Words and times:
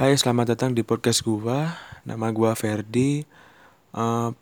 Hai, 0.00 0.16
selamat 0.16 0.56
datang 0.56 0.72
di 0.72 0.80
podcast 0.80 1.20
gua. 1.20 1.76
Nama 2.08 2.32
gua 2.32 2.56
Ferdi. 2.56 3.20
Uh, 3.92 4.32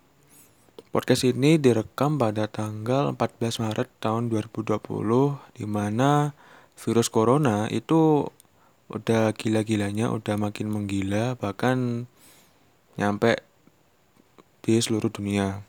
podcast 0.95 1.27
ini 1.27 1.59
direkam 1.59 2.15
pada 2.15 2.47
tanggal 2.47 3.11
14 3.19 3.67
Maret 3.67 3.91
tahun 3.99 4.31
2020 4.31 4.79
di 5.59 5.67
mana 5.67 6.31
virus 6.79 7.11
corona 7.11 7.67
itu 7.75 8.31
udah 8.87 9.35
gila-gilanya, 9.35 10.15
udah 10.15 10.39
makin 10.39 10.71
menggila 10.71 11.35
bahkan 11.35 12.07
nyampe 12.95 13.43
di 14.63 14.79
seluruh 14.79 15.11
dunia. 15.11 15.67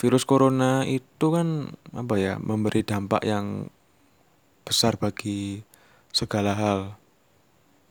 Virus 0.00 0.24
corona 0.24 0.88
itu 0.88 1.36
kan 1.36 1.76
apa 1.92 2.16
ya, 2.16 2.40
memberi 2.40 2.80
dampak 2.80 3.28
yang 3.28 3.68
besar 4.64 4.96
bagi 4.96 5.60
segala 6.16 6.56
hal 6.56 6.99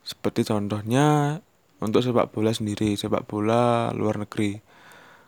seperti 0.10 0.42
contohnya 0.50 1.38
untuk 1.86 2.02
sepak 2.02 2.34
bola 2.34 2.50
sendiri, 2.50 2.98
sepak 2.98 3.30
bola 3.30 3.94
luar 3.94 4.18
negeri. 4.18 4.58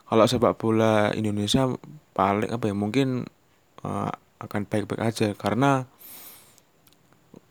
Kalau 0.09 0.26
sepak 0.26 0.58
bola 0.58 1.13
Indonesia 1.13 1.70
paling 2.17 2.49
apa 2.49 2.66
ya 2.66 2.76
mungkin 2.76 3.30
uh, 3.86 4.12
akan 4.41 4.66
baik-baik 4.66 5.05
aja 5.05 5.38
karena 5.38 5.86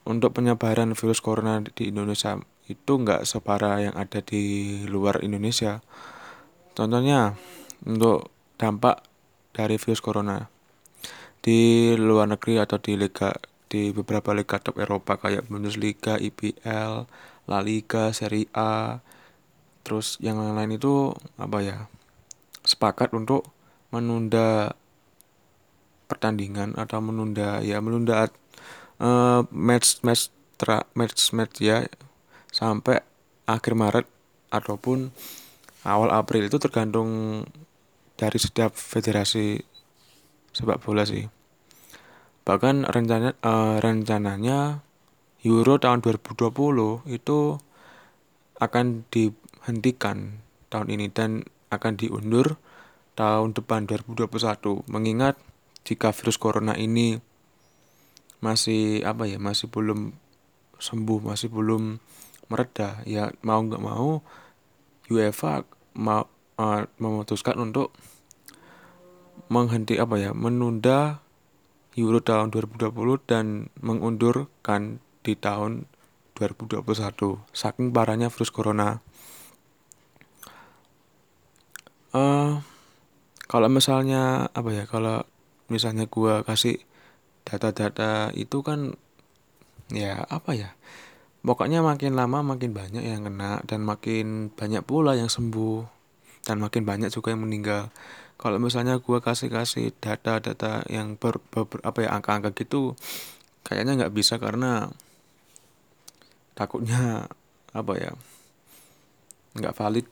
untuk 0.03 0.35
penyebaran 0.35 0.99
virus 0.99 1.23
corona 1.23 1.63
di 1.63 1.95
Indonesia 1.95 2.35
itu 2.67 2.93
nggak 2.99 3.23
separah 3.23 3.79
yang 3.79 3.95
ada 3.95 4.19
di 4.19 4.83
luar 4.91 5.23
Indonesia. 5.23 5.79
Contohnya 6.75 7.39
untuk 7.87 8.35
dampak 8.59 9.07
dari 9.55 9.79
virus 9.79 10.03
corona 10.03 10.51
di 11.41 11.95
luar 11.97 12.27
negeri 12.27 12.61
atau 12.61 12.77
di 12.77 12.99
liga 12.99 13.33
di 13.71 13.95
beberapa 13.95 14.35
liga 14.35 14.59
top 14.59 14.83
Eropa 14.83 15.15
kayak 15.15 15.47
Bundesliga, 15.47 16.19
IPL, 16.19 17.07
La 17.47 17.61
Liga, 17.63 18.11
Serie 18.11 18.51
A, 18.51 18.99
terus 19.87 20.19
yang 20.19 20.43
lain-lain 20.43 20.77
itu 20.77 21.15
apa 21.39 21.59
ya 21.63 21.79
sepakat 22.67 23.15
untuk 23.15 23.47
menunda 23.95 24.75
pertandingan 26.11 26.75
atau 26.75 26.99
menunda 26.99 27.63
ya 27.63 27.79
menunda 27.79 28.27
uh, 28.99 29.47
match 29.55 30.03
match 30.03 30.35
tra, 30.59 30.83
match 30.99 31.31
match 31.31 31.63
ya 31.63 31.87
sampai 32.51 33.01
akhir 33.47 33.73
Maret 33.79 34.07
ataupun 34.51 35.15
awal 35.87 36.11
April 36.11 36.51
itu 36.51 36.59
tergantung 36.59 37.43
dari 38.19 38.37
setiap 38.37 38.75
federasi 38.75 39.63
sepak 40.53 40.83
bola 40.83 41.07
sih. 41.07 41.25
Bahkan 42.45 42.89
rencana 42.89 43.37
uh, 43.45 43.79
rencananya 43.79 44.85
Euro 45.45 45.81
tahun 45.81 46.05
2020 46.05 47.09
itu 47.09 47.39
akan 48.61 48.87
dihentikan 49.09 50.45
tahun 50.69 50.89
ini 50.93 51.07
dan 51.09 51.49
akan 51.73 51.97
diundur 51.97 52.61
tahun 53.17 53.57
depan 53.57 53.89
2021 53.89 54.29
mengingat 54.93 55.41
jika 55.85 56.13
virus 56.13 56.37
corona 56.37 56.77
ini 56.77 57.21
masih 58.45 59.05
apa 59.05 59.29
ya 59.29 59.41
masih 59.41 59.69
belum 59.69 60.13
sembuh 60.81 61.21
masih 61.25 61.53
belum 61.53 62.01
mereda 62.49 63.05
ya 63.05 63.33
mau 63.45 63.61
nggak 63.61 63.85
mau 63.85 64.25
UEFA 65.13 65.65
mau 65.97 66.25
uh, 66.57 66.83
memutuskan 66.97 67.61
untuk 67.61 67.93
menghenti 69.53 70.01
apa 70.01 70.17
ya 70.17 70.31
menunda 70.33 71.21
Euro 71.99 72.23
tahun 72.23 72.55
2020 72.55 72.91
dan 73.27 73.67
mengundurkan 73.83 75.03
di 75.27 75.35
tahun 75.35 75.91
2021 76.39 76.87
saking 77.53 77.91
parahnya 77.91 78.31
virus 78.31 78.55
corona. 78.55 79.03
Uh, 82.11 82.63
kalau 83.51 83.67
misalnya 83.67 84.51
apa 84.55 84.71
ya 84.71 84.85
kalau 84.87 85.27
misalnya 85.71 86.07
gua 86.07 86.43
kasih 86.47 86.83
data-data 87.47 88.31
itu 88.35 88.63
kan 88.63 88.95
ya 89.91 90.23
apa 90.31 90.55
ya 90.55 90.71
pokoknya 91.43 91.83
makin 91.83 92.15
lama 92.15 92.43
makin 92.43 92.71
banyak 92.71 93.03
yang 93.03 93.27
kena 93.27 93.63
dan 93.67 93.83
makin 93.83 94.55
banyak 94.55 94.83
pula 94.87 95.19
yang 95.19 95.31
sembuh 95.31 95.87
dan 96.47 96.63
makin 96.63 96.87
banyak 96.87 97.11
juga 97.11 97.35
yang 97.35 97.43
meninggal 97.43 97.91
kalau 98.41 98.57
misalnya 98.57 98.97
gue 98.97 99.19
kasih 99.21 99.53
kasih 99.53 99.93
data-data 100.01 100.89
yang 100.89 101.21
ber, 101.21 101.45
ber, 101.53 101.69
apa 101.85 102.09
ya 102.09 102.17
angka-angka 102.17 102.57
gitu 102.57 102.97
kayaknya 103.61 104.01
nggak 104.01 104.17
bisa 104.17 104.41
karena 104.41 104.89
takutnya 106.57 107.29
apa 107.77 107.93
ya 108.01 108.13
nggak 109.61 109.77
valid. 109.77 110.07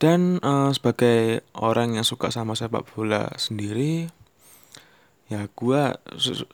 Dan 0.00 0.40
uh, 0.40 0.72
sebagai 0.72 1.44
orang 1.52 2.00
yang 2.00 2.06
suka 2.06 2.32
sama 2.32 2.56
sepak 2.56 2.88
bola 2.96 3.32
sendiri 3.36 4.08
ya 5.28 5.44
gue 5.50 5.82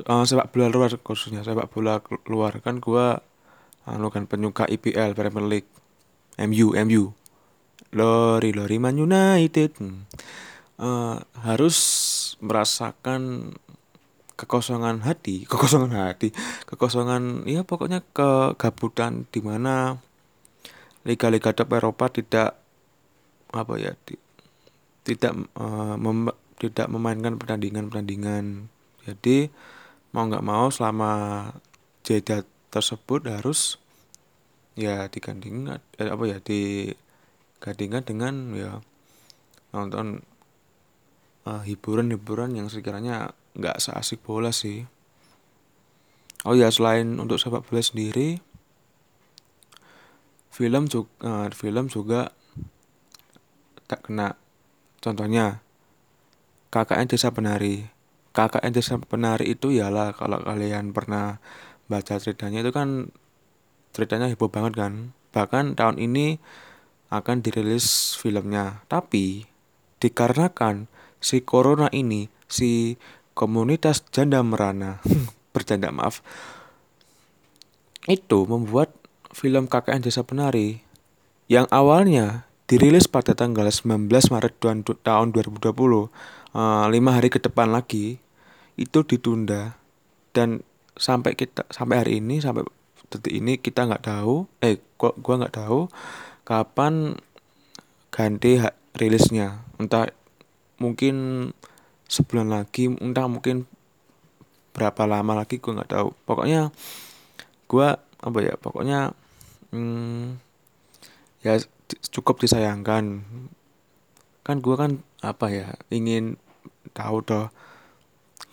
uh, 0.08 0.24
sepak 0.26 0.50
bola 0.50 0.66
luar 0.66 0.90
khususnya 0.98 1.46
sepak 1.46 1.70
bola 1.70 2.02
luar 2.26 2.58
kan 2.58 2.82
gue 2.82 3.06
anu 3.86 4.08
kan 4.10 4.26
penyuka 4.26 4.66
IPL 4.66 5.14
Premier 5.14 5.46
League. 5.46 5.70
MU 6.42 6.74
MU 6.74 7.21
Lori 7.90 8.54
Lori 8.54 8.78
Man 8.78 9.02
United 9.02 9.74
uh, 10.78 11.18
harus 11.42 11.78
merasakan 12.38 13.52
kekosongan 14.38 15.06
hati, 15.06 15.46
kekosongan 15.50 15.94
hati, 15.94 16.34
kekosongan 16.66 17.46
ya 17.46 17.62
pokoknya 17.62 18.02
kegabutan 18.14 19.26
di 19.30 19.40
mana 19.42 20.02
liga-liga 21.06 21.54
top 21.54 21.74
Eropa 21.74 22.10
tidak 22.10 22.58
apa 23.52 23.74
ya 23.78 23.92
di, 24.06 24.14
tidak 25.06 25.34
uh, 25.58 25.94
mem, 25.98 26.30
tidak 26.58 26.86
memainkan 26.90 27.38
pertandingan-pertandingan. 27.38 28.70
Jadi 29.02 29.50
mau 30.14 30.26
nggak 30.26 30.46
mau 30.46 30.70
selama 30.70 31.12
jeda 32.06 32.46
tersebut 32.72 33.28
harus 33.28 33.78
ya 34.72 35.04
digandingkan 35.06 35.84
eh, 36.00 36.08
apa 36.08 36.24
ya 36.24 36.38
di 36.40 36.88
gantikan 37.62 38.02
dengan 38.02 38.34
ya 38.58 38.82
nonton 39.70 40.26
uh, 41.46 41.62
hiburan-hiburan 41.62 42.58
yang 42.58 42.66
sekiranya 42.66 43.38
nggak 43.54 43.78
seasik 43.78 44.26
bola 44.26 44.50
sih. 44.50 44.82
Oh 46.42 46.58
ya 46.58 46.74
selain 46.74 47.22
untuk 47.22 47.38
sepak 47.38 47.62
bola 47.62 47.78
sendiri, 47.78 48.42
film 50.50 50.90
juga 50.90 51.10
uh, 51.22 51.46
film 51.54 51.86
juga 51.86 52.34
tak 53.86 54.10
kena. 54.10 54.34
Contohnya 54.98 55.62
KKN 56.74 57.06
Desa 57.06 57.30
Penari. 57.30 57.86
KKN 58.34 58.72
Desa 58.74 58.98
Penari 58.98 59.54
itu 59.54 59.70
ialah 59.70 60.16
kalau 60.18 60.42
kalian 60.42 60.90
pernah 60.90 61.38
baca 61.86 62.16
ceritanya 62.18 62.64
itu 62.64 62.72
kan 62.74 63.12
ceritanya 63.94 64.26
heboh 64.26 64.50
banget 64.50 64.74
kan. 64.74 64.92
Bahkan 65.30 65.76
tahun 65.78 66.00
ini 66.00 66.40
akan 67.12 67.44
dirilis 67.44 68.16
filmnya. 68.16 68.80
Tapi 68.88 69.44
dikarenakan 70.00 70.88
si 71.20 71.44
corona 71.44 71.92
ini, 71.92 72.32
si 72.48 72.96
komunitas 73.36 74.00
janda 74.08 74.40
merana, 74.40 75.04
bercanda 75.54 75.92
maaf, 75.92 76.24
itu 78.08 78.48
membuat 78.48 78.96
film 79.30 79.68
KKN 79.68 80.02
Desa 80.08 80.24
Penari 80.24 80.80
yang 81.46 81.68
awalnya 81.68 82.48
dirilis 82.64 83.04
pada 83.04 83.36
tanggal 83.36 83.68
19 83.68 84.08
Maret 84.08 84.54
tahun 85.04 85.28
2020, 85.36 85.68
uh, 85.68 86.08
eh, 86.56 86.86
lima 86.88 87.10
hari 87.12 87.28
ke 87.28 87.36
depan 87.36 87.68
lagi, 87.68 88.16
itu 88.80 89.04
ditunda 89.04 89.76
dan 90.32 90.64
sampai 90.96 91.36
kita 91.36 91.68
sampai 91.72 92.04
hari 92.04 92.12
ini 92.20 92.40
sampai 92.40 92.64
detik 93.12 93.32
ini 93.32 93.60
kita 93.60 93.84
nggak 93.84 94.04
tahu 94.08 94.48
eh 94.64 94.80
kok 94.96 95.20
gua 95.20 95.44
nggak 95.44 95.56
tahu 95.56 95.88
kapan 96.52 97.16
ganti 98.12 98.60
hak 98.60 98.76
rilisnya? 99.00 99.64
Entah 99.80 100.12
mungkin 100.76 101.48
sebulan 102.12 102.52
lagi 102.52 102.92
entah 102.92 103.24
mungkin 103.24 103.64
berapa 104.76 105.08
lama 105.08 105.32
lagi 105.40 105.56
gue 105.56 105.72
nggak 105.72 105.96
tahu. 105.96 106.12
Pokoknya 106.28 106.68
gue 107.72 107.88
apa 107.96 108.38
ya 108.44 108.54
pokoknya 108.60 109.16
hmm, 109.72 110.36
ya 111.40 111.56
cukup 112.12 112.44
disayangkan. 112.44 113.24
Kan 114.44 114.56
gue 114.60 114.76
kan 114.76 115.00
apa 115.24 115.48
ya 115.48 115.68
ingin 115.88 116.36
tahu 116.92 117.24
toh. 117.24 117.48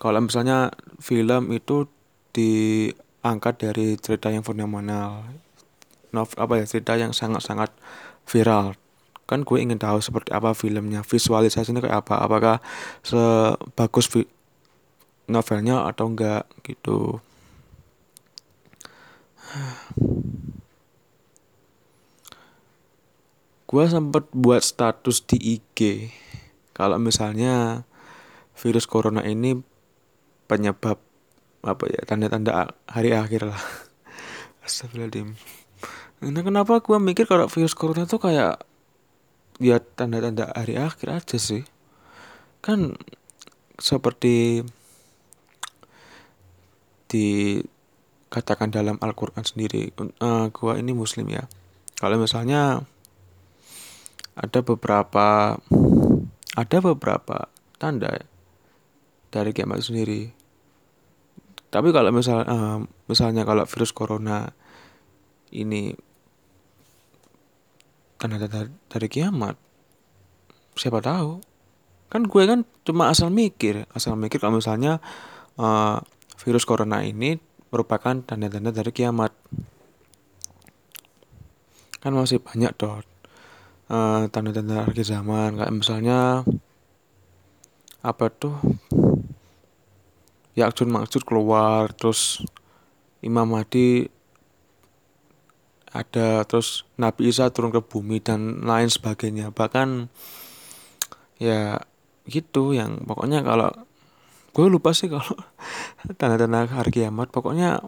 Kalau 0.00 0.24
misalnya 0.24 0.72
film 1.04 1.52
itu 1.52 1.84
diangkat 2.32 3.60
dari 3.60 4.00
cerita 4.00 4.32
yang 4.32 4.40
fenomenal 4.40 5.28
nov 6.10 6.30
apa 6.36 6.62
ya 6.62 6.64
cerita 6.66 6.98
yang 6.98 7.14
sangat-sangat 7.14 7.70
viral 8.26 8.74
kan 9.30 9.46
gue 9.46 9.58
ingin 9.62 9.78
tahu 9.78 10.02
seperti 10.02 10.34
apa 10.34 10.58
filmnya 10.58 11.06
visualisasinya 11.06 11.78
kayak 11.78 12.02
apa 12.02 12.14
apakah 12.18 12.56
sebagus 13.06 14.10
novelnya 15.30 15.86
atau 15.86 16.10
enggak 16.10 16.50
gitu 16.66 17.22
Gua 23.70 23.86
sempet 23.86 24.26
buat 24.34 24.66
status 24.66 25.22
di 25.30 25.58
IG 25.58 26.10
kalau 26.74 26.98
misalnya 26.98 27.86
virus 28.58 28.86
corona 28.90 29.22
ini 29.22 29.62
penyebab 30.50 30.98
apa 31.62 31.84
ya 31.86 32.02
tanda-tanda 32.02 32.74
hari 32.90 33.14
akhir 33.14 33.46
lah. 33.46 33.62
Astagfirullahaladzim. 34.66 35.59
Nah 36.20 36.42
kenapa 36.44 36.84
gua 36.84 37.00
mikir 37.00 37.24
kalau 37.24 37.48
virus 37.48 37.72
corona 37.72 38.04
tuh 38.04 38.20
kayak 38.20 38.60
ya 39.56 39.80
tanda-tanda 39.80 40.52
hari 40.52 40.76
akhir 40.76 41.08
aja 41.24 41.38
sih. 41.40 41.64
Kan 42.60 43.00
seperti 43.80 44.60
dikatakan 47.08 48.70
dalam 48.70 49.00
Al-Quran 49.00 49.42
sendiri 49.42 49.90
uh, 50.20 50.46
gua 50.52 50.78
ini 50.78 50.94
muslim 50.94 51.26
ya 51.26 51.48
kalau 51.98 52.16
misalnya 52.16 52.80
ada 54.38 54.60
beberapa 54.64 55.56
ada 56.56 56.78
beberapa 56.80 57.52
tanda 57.76 58.24
dari 59.28 59.50
kiamat 59.52 59.84
sendiri. 59.84 60.32
Tapi 61.70 61.88
kalau 61.92 62.10
misal 62.10 62.42
uh, 62.48 62.78
misalnya 63.06 63.44
kalau 63.44 63.68
virus 63.68 63.92
corona 63.92 64.50
ini 65.52 65.94
tanda-tanda 68.20 68.68
dari 68.92 69.08
kiamat, 69.08 69.56
siapa 70.76 71.00
tahu? 71.00 71.40
Kan 72.12 72.28
gue 72.28 72.42
kan 72.44 72.68
cuma 72.84 73.08
asal 73.08 73.32
mikir, 73.32 73.88
asal 73.96 74.20
mikir 74.20 74.36
kalau 74.36 74.60
misalnya 74.60 75.00
uh, 75.56 76.04
virus 76.44 76.68
corona 76.68 77.00
ini 77.00 77.40
merupakan 77.72 78.20
tanda-tanda 78.20 78.76
dari 78.76 78.92
kiamat. 78.92 79.32
Kan 82.04 82.12
masih 82.12 82.44
banyak 82.44 82.76
tanda 82.76 83.04
eh, 83.92 84.22
tanda-tanda 84.32 84.88
akhir 84.88 85.04
zaman 85.04 85.60
kayak 85.60 85.74
misalnya 85.76 86.46
apa 88.00 88.32
tuh 88.32 88.56
Yakjun 90.56 90.88
Maksud 90.88 91.28
keluar 91.28 91.92
terus 91.92 92.40
Imam 93.20 93.52
Mahdi 93.52 94.08
ada 95.90 96.46
terus 96.46 96.86
Nabi 96.94 97.34
Isa 97.34 97.50
turun 97.50 97.74
ke 97.74 97.82
bumi 97.82 98.22
dan 98.22 98.62
lain 98.62 98.86
sebagainya. 98.86 99.50
Bahkan 99.50 100.06
ya 101.42 101.82
gitu 102.30 102.76
yang 102.76 103.02
pokoknya 103.08 103.42
kalau 103.42 103.74
gue 104.54 104.66
lupa 104.70 104.94
sih 104.94 105.10
kalau 105.10 105.34
tanda-tanda 106.18 106.70
hari 106.70 106.90
kiamat. 106.94 107.34
Pokoknya 107.34 107.82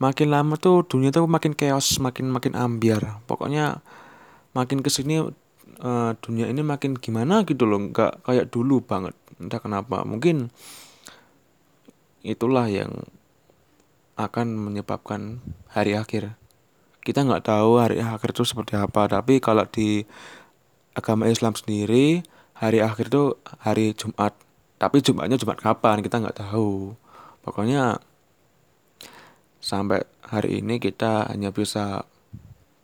makin 0.00 0.28
lama 0.32 0.56
tuh 0.56 0.86
dunia 0.86 1.12
tuh 1.12 1.28
makin 1.28 1.52
chaos 1.52 2.00
makin 2.00 2.32
makin 2.32 2.56
ambiar. 2.56 3.20
Pokoknya 3.28 3.84
makin 4.56 4.80
ke 4.80 4.88
sini 4.88 5.20
uh, 5.20 5.28
eh, 5.84 6.10
dunia 6.24 6.48
ini 6.48 6.64
makin 6.64 6.96
gimana 6.96 7.44
gitu 7.44 7.68
loh. 7.68 7.84
Nggak 7.92 8.24
kayak 8.24 8.48
dulu 8.48 8.80
banget. 8.80 9.12
Entah 9.36 9.60
kenapa. 9.60 10.08
Mungkin 10.08 10.48
itulah 12.24 12.64
yang 12.66 13.04
akan 14.18 14.58
menyebabkan 14.58 15.38
hari 15.70 15.94
akhir 15.94 16.34
kita 17.08 17.24
nggak 17.24 17.48
tahu 17.48 17.80
hari 17.80 18.04
akhir 18.04 18.36
itu 18.36 18.44
seperti 18.44 18.76
apa 18.76 19.08
tapi 19.08 19.40
kalau 19.40 19.64
di 19.64 20.04
agama 20.92 21.24
Islam 21.24 21.56
sendiri 21.56 22.20
hari 22.58 22.82
akhir 22.82 23.14
itu 23.14 23.38
hari 23.62 23.94
Jumat. 23.94 24.34
Tapi 24.78 25.02
Jumatnya 25.02 25.38
Jumat 25.38 25.58
kapan 25.58 26.02
kita 26.02 26.18
nggak 26.18 26.38
tahu. 26.42 26.94
Pokoknya 27.42 28.02
sampai 29.62 30.02
hari 30.26 30.62
ini 30.62 30.82
kita 30.82 31.30
hanya 31.30 31.54
bisa 31.54 32.06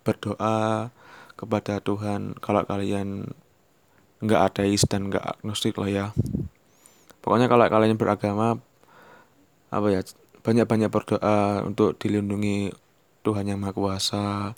berdoa 0.07 0.91
kepada 1.35 1.83
Tuhan 1.83 2.39
kalau 2.39 2.63
kalian 2.63 3.35
nggak 4.23 4.41
ateis 4.55 4.87
dan 4.87 5.11
nggak 5.11 5.39
agnostik 5.39 5.75
lah 5.79 5.91
ya. 5.91 6.07
Pokoknya 7.23 7.51
kalau 7.51 7.67
kalian 7.67 7.99
beragama 7.99 8.59
apa 9.75 9.87
ya 9.91 10.01
banyak-banyak 10.45 10.91
berdoa 10.93 11.67
untuk 11.67 11.99
dilindungi 11.99 12.71
Tuhan 13.25 13.49
yang 13.49 13.59
Maha 13.59 13.73
Kuasa 13.73 14.53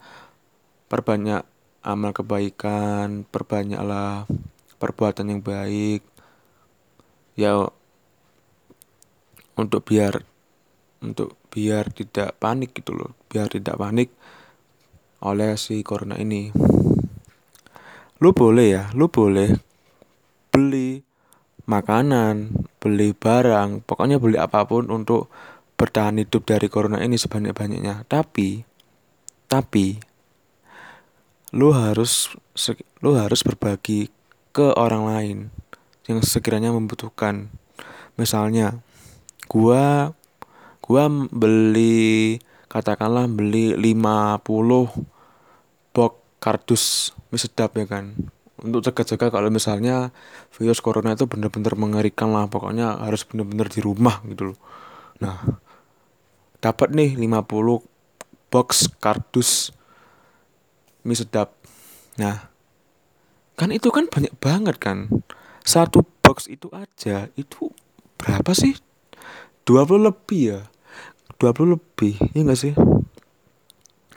perbanyak 0.90 1.46
amal 1.86 2.10
kebaikan 2.10 3.22
perbanyaklah 3.22 4.26
perbuatan 4.82 5.30
yang 5.30 5.40
baik 5.40 6.02
ya 7.38 7.70
untuk 9.54 9.86
biar 9.86 10.20
untuk 10.98 11.38
biar 11.54 11.94
tidak 11.94 12.34
panik 12.42 12.74
gitu 12.74 12.92
loh 12.92 13.14
biar 13.30 13.46
tidak 13.46 13.78
panik 13.78 14.10
oleh 15.24 15.56
si 15.56 15.80
corona 15.80 16.18
ini. 16.20 16.52
Lu 18.20 18.32
boleh 18.32 18.66
ya, 18.72 18.84
lu 18.96 19.08
boleh 19.12 19.52
beli 20.48 21.04
makanan, 21.68 22.52
beli 22.80 23.12
barang, 23.12 23.84
pokoknya 23.84 24.16
beli 24.16 24.40
apa 24.40 24.64
pun 24.64 24.88
untuk 24.88 25.28
bertahan 25.76 26.18
hidup 26.20 26.48
dari 26.48 26.66
corona 26.72 27.04
ini 27.04 27.20
sebanyak-banyaknya. 27.20 28.08
Tapi, 28.08 28.64
tapi, 29.46 30.00
lu 31.52 31.72
harus 31.72 32.32
lu 33.04 33.14
harus 33.14 33.40
berbagi 33.44 34.08
ke 34.56 34.72
orang 34.74 35.04
lain 35.04 35.38
yang 36.08 36.24
sekiranya 36.24 36.72
membutuhkan. 36.72 37.52
Misalnya, 38.16 38.80
gua 39.46 40.16
gua 40.80 41.08
beli 41.30 42.40
katakanlah 42.66 43.28
beli 43.30 43.76
50 43.76 44.42
box 45.94 46.12
kardus 46.36 47.16
mie 47.32 47.40
sedap 47.40 47.74
ya 47.74 47.88
kan 47.88 48.12
untuk 48.60 48.84
cegah-cegah 48.84 49.28
kalau 49.32 49.48
misalnya 49.52 50.12
virus 50.54 50.80
corona 50.80 51.12
itu 51.12 51.28
benar-benar 51.28 51.76
mengerikan 51.76 52.32
lah 52.32 52.48
pokoknya 52.48 53.00
harus 53.04 53.24
benar-benar 53.24 53.68
di 53.68 53.80
rumah 53.80 54.20
gitu 54.28 54.52
loh 54.52 54.58
nah 55.20 55.40
dapat 56.66 56.90
nih 56.90 57.14
50 57.14 57.46
box 58.50 58.90
kardus. 58.98 59.70
Mie 61.06 61.14
sedap. 61.14 61.54
Nah 62.18 62.50
kan 63.54 63.70
itu 63.70 63.94
kan 63.94 64.10
banyak 64.10 64.34
banget 64.42 64.76
kan. 64.82 65.06
Satu 65.62 66.02
box 66.02 66.50
itu 66.50 66.66
aja 66.74 67.30
itu 67.38 67.70
berapa 68.18 68.50
sih? 68.50 68.74
20 69.62 70.10
lebih 70.10 70.42
ya? 70.58 70.60
20 71.38 71.78
lebih 71.78 72.18
ya 72.34 72.42
gak 72.42 72.58
sih? 72.58 72.74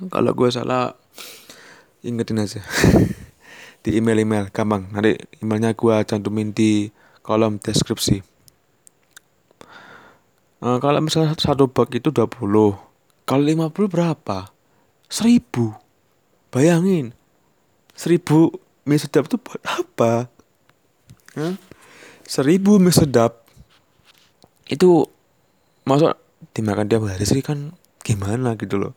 Kalau 0.10 0.32
gue 0.34 0.50
salah 0.50 0.98
ingetin 2.02 2.42
aja. 2.42 2.66
Di 3.86 3.94
email-email 3.94 4.50
gampang. 4.50 4.90
Nanti 4.90 5.22
emailnya 5.46 5.78
gue 5.78 5.96
cantumin 6.10 6.50
di 6.50 6.90
kolom 7.22 7.62
deskripsi 7.62 8.29
uh, 10.64 10.78
kalau 10.80 11.00
misalnya 11.04 11.36
satu 11.36 11.68
bag 11.72 11.92
itu 11.96 12.10
20 12.12 12.90
kalau 13.30 13.44
50 13.46 13.94
berapa? 13.94 14.50
1000 15.06 15.46
bayangin 16.50 17.14
1000 18.00 18.26
mie 18.88 18.98
sedap 18.98 19.28
itu 19.28 19.38
buat 19.38 19.62
apa? 19.68 20.32
Huh? 21.36 21.54
1000 22.26 22.82
mie 22.82 22.96
sedap. 22.96 23.46
Itu 24.66 25.12
masuk 25.84 26.16
dimakan 26.56 26.88
tiap 26.90 27.04
hari 27.06 27.28
sih 27.28 27.44
kan 27.44 27.78
gimana 28.02 28.56
gitu 28.56 28.80
loh. 28.82 28.94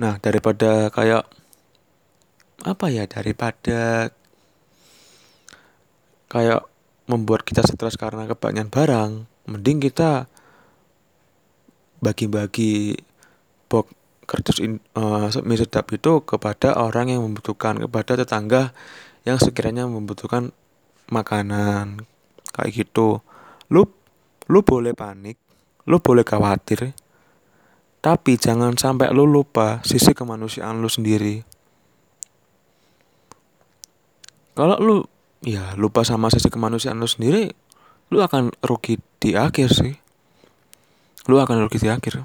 Nah 0.00 0.16
daripada 0.18 0.88
kayak 0.88 1.28
apa 2.64 2.86
ya 2.88 3.04
daripada 3.04 4.08
kayak 6.32 6.64
membuat 7.06 7.46
kita 7.46 7.60
stres 7.62 8.00
karena 8.00 8.24
kebanyakan 8.24 8.72
barang 8.72 9.12
mending 9.46 9.82
kita 9.82 10.26
bagi-bagi 12.02 12.98
box 13.70 13.94
kertas 14.22 14.62
in, 14.62 14.78
uh, 14.94 15.28
mie 15.42 15.58
sedap 15.58 15.90
itu 15.92 16.22
kepada 16.22 16.78
orang 16.78 17.10
yang 17.10 17.20
membutuhkan 17.26 17.76
kepada 17.82 18.22
tetangga 18.22 18.72
yang 19.26 19.36
sekiranya 19.36 19.84
membutuhkan 19.86 20.54
makanan 21.10 22.06
kayak 22.54 22.70
gitu. 22.72 23.20
Lu 23.68 23.86
lu 24.50 24.60
boleh 24.62 24.94
panik 24.94 25.38
lu 25.86 25.98
boleh 25.98 26.22
khawatir 26.22 26.94
tapi 28.02 28.34
jangan 28.34 28.74
sampai 28.74 29.14
lu 29.14 29.26
lupa 29.30 29.78
sisi 29.86 30.10
kemanusiaan 30.10 30.82
lu 30.82 30.90
sendiri. 30.90 31.46
Kalau 34.58 34.76
lu 34.82 34.96
ya 35.46 35.74
lupa 35.78 36.02
sama 36.02 36.26
sisi 36.30 36.50
kemanusiaan 36.50 36.98
lu 36.98 37.06
sendiri 37.06 37.54
lu 38.12 38.20
akan 38.20 38.52
rugi 38.60 39.00
di 39.16 39.32
akhir 39.32 39.72
sih. 39.72 39.96
Lu 41.32 41.40
akan 41.40 41.64
rugi 41.64 41.80
di 41.80 41.88
akhir. 41.88 42.20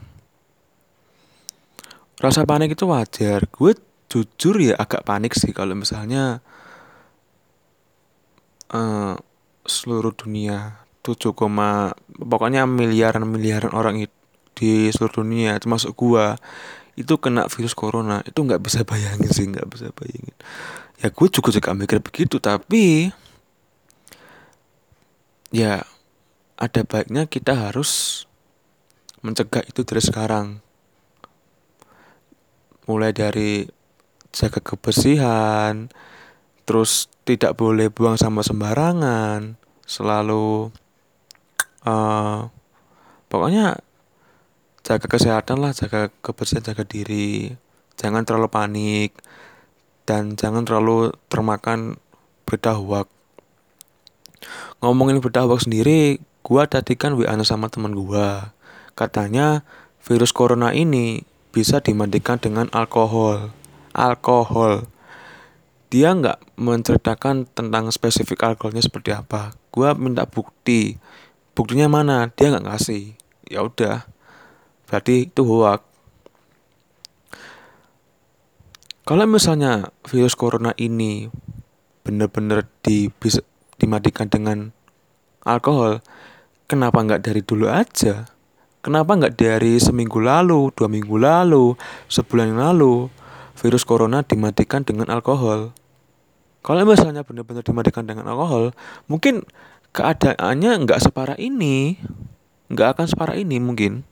Rasa 2.20 2.44
panik 2.44 2.76
itu 2.76 2.84
wajar. 2.84 3.48
Gue 3.48 3.72
jujur 4.12 4.60
ya 4.60 4.76
agak 4.76 5.08
panik 5.08 5.32
sih 5.32 5.56
kalau 5.56 5.80
misalnya 5.80 6.44
uh, 8.76 9.16
seluruh 9.64 10.12
dunia 10.12 10.84
7, 11.04 11.32
pokoknya 12.20 12.68
miliaran 12.68 13.24
miliaran 13.24 13.72
orang 13.72 14.04
itu 14.04 14.18
di 14.58 14.90
seluruh 14.90 15.22
dunia 15.22 15.54
termasuk 15.62 15.94
gua 15.94 16.34
itu 16.98 17.14
kena 17.22 17.46
virus 17.46 17.78
corona. 17.78 18.26
Itu 18.26 18.42
nggak 18.42 18.58
bisa 18.58 18.82
bayangin 18.82 19.30
sih 19.30 19.46
nggak 19.46 19.70
bisa 19.70 19.94
bayangin. 19.94 20.34
Ya 20.98 21.14
gue 21.14 21.28
juga 21.30 21.54
juga 21.54 21.78
mikir 21.78 22.02
begitu 22.02 22.42
tapi 22.42 23.14
ya 25.58 25.82
ada 26.54 26.86
baiknya 26.86 27.26
kita 27.26 27.58
harus 27.58 28.24
mencegah 29.26 29.66
itu 29.66 29.82
dari 29.82 30.04
sekarang. 30.06 30.62
Mulai 32.86 33.10
dari 33.10 33.66
jaga 34.30 34.62
kebersihan 34.62 35.90
terus 36.70 37.10
tidak 37.26 37.58
boleh 37.58 37.90
buang 37.90 38.20
sampah 38.20 38.46
sembarangan 38.46 39.56
selalu 39.88 40.70
uh, 41.88 42.52
pokoknya 43.32 43.80
jaga 44.84 45.08
kesehatan 45.10 45.58
lah 45.64 45.74
jaga 45.74 46.14
kebersihan 46.22 46.62
jaga 46.62 46.86
diri. 46.86 47.58
Jangan 47.98 48.30
terlalu 48.30 48.50
panik 48.54 49.18
dan 50.06 50.38
jangan 50.38 50.62
terlalu 50.70 51.18
termakan 51.34 51.98
berita 52.46 52.78
hoax 52.78 53.17
ngomongin 54.84 55.20
berita 55.24 55.44
hoax 55.44 55.66
sendiri 55.66 56.22
gua 56.46 56.70
tadi 56.70 56.96
kan 56.96 57.18
WA 57.18 57.34
sama 57.44 57.68
teman 57.68 57.94
gua. 57.98 58.56
Katanya 58.98 59.62
virus 60.02 60.34
corona 60.34 60.74
ini 60.74 61.22
bisa 61.54 61.82
dimandikan 61.84 62.42
dengan 62.42 62.68
alkohol. 62.74 63.54
Alkohol. 63.94 64.90
Dia 65.88 66.12
nggak 66.12 66.60
menceritakan 66.60 67.48
tentang 67.54 67.94
spesifik 67.94 68.44
alkoholnya 68.44 68.84
seperti 68.84 69.16
apa. 69.16 69.56
Gue 69.72 69.88
minta 69.96 70.28
bukti. 70.28 71.00
Buktinya 71.56 71.88
mana? 71.88 72.28
Dia 72.36 72.52
nggak 72.52 72.66
ngasih. 72.68 73.16
Ya 73.48 73.64
udah. 73.64 74.04
Berarti 74.90 75.32
itu 75.32 75.42
hoak 75.48 75.88
kalau 79.08 79.24
misalnya 79.24 79.96
virus 80.04 80.36
corona 80.36 80.76
ini 80.76 81.32
benar-benar 82.04 82.68
di, 82.84 83.08
dimatikan 83.78 84.30
dengan 84.30 84.74
alkohol 85.46 86.02
kenapa 86.66 87.02
nggak 87.02 87.22
dari 87.24 87.42
dulu 87.42 87.70
aja 87.70 88.28
kenapa 88.82 89.16
nggak 89.16 89.38
dari 89.38 89.78
seminggu 89.80 90.20
lalu 90.20 90.74
dua 90.74 90.90
minggu 90.90 91.16
lalu 91.16 91.74
sebulan 92.10 92.54
yang 92.54 92.62
lalu 92.62 93.10
virus 93.58 93.84
corona 93.84 94.22
dimatikan 94.22 94.86
dengan 94.86 95.10
alkohol. 95.10 95.74
Kalau 96.62 96.84
misalnya 96.86 97.26
benar-benar 97.26 97.66
dimatikan 97.66 98.06
dengan 98.06 98.30
alkohol, 98.30 98.78
mungkin 99.10 99.42
keadaannya 99.98 100.86
nggak 100.86 101.02
separah 101.02 101.38
ini, 101.42 101.98
nggak 102.70 102.98
akan 102.98 103.06
separah 103.10 103.36
ini 103.36 103.58
mungkin. 103.58 104.06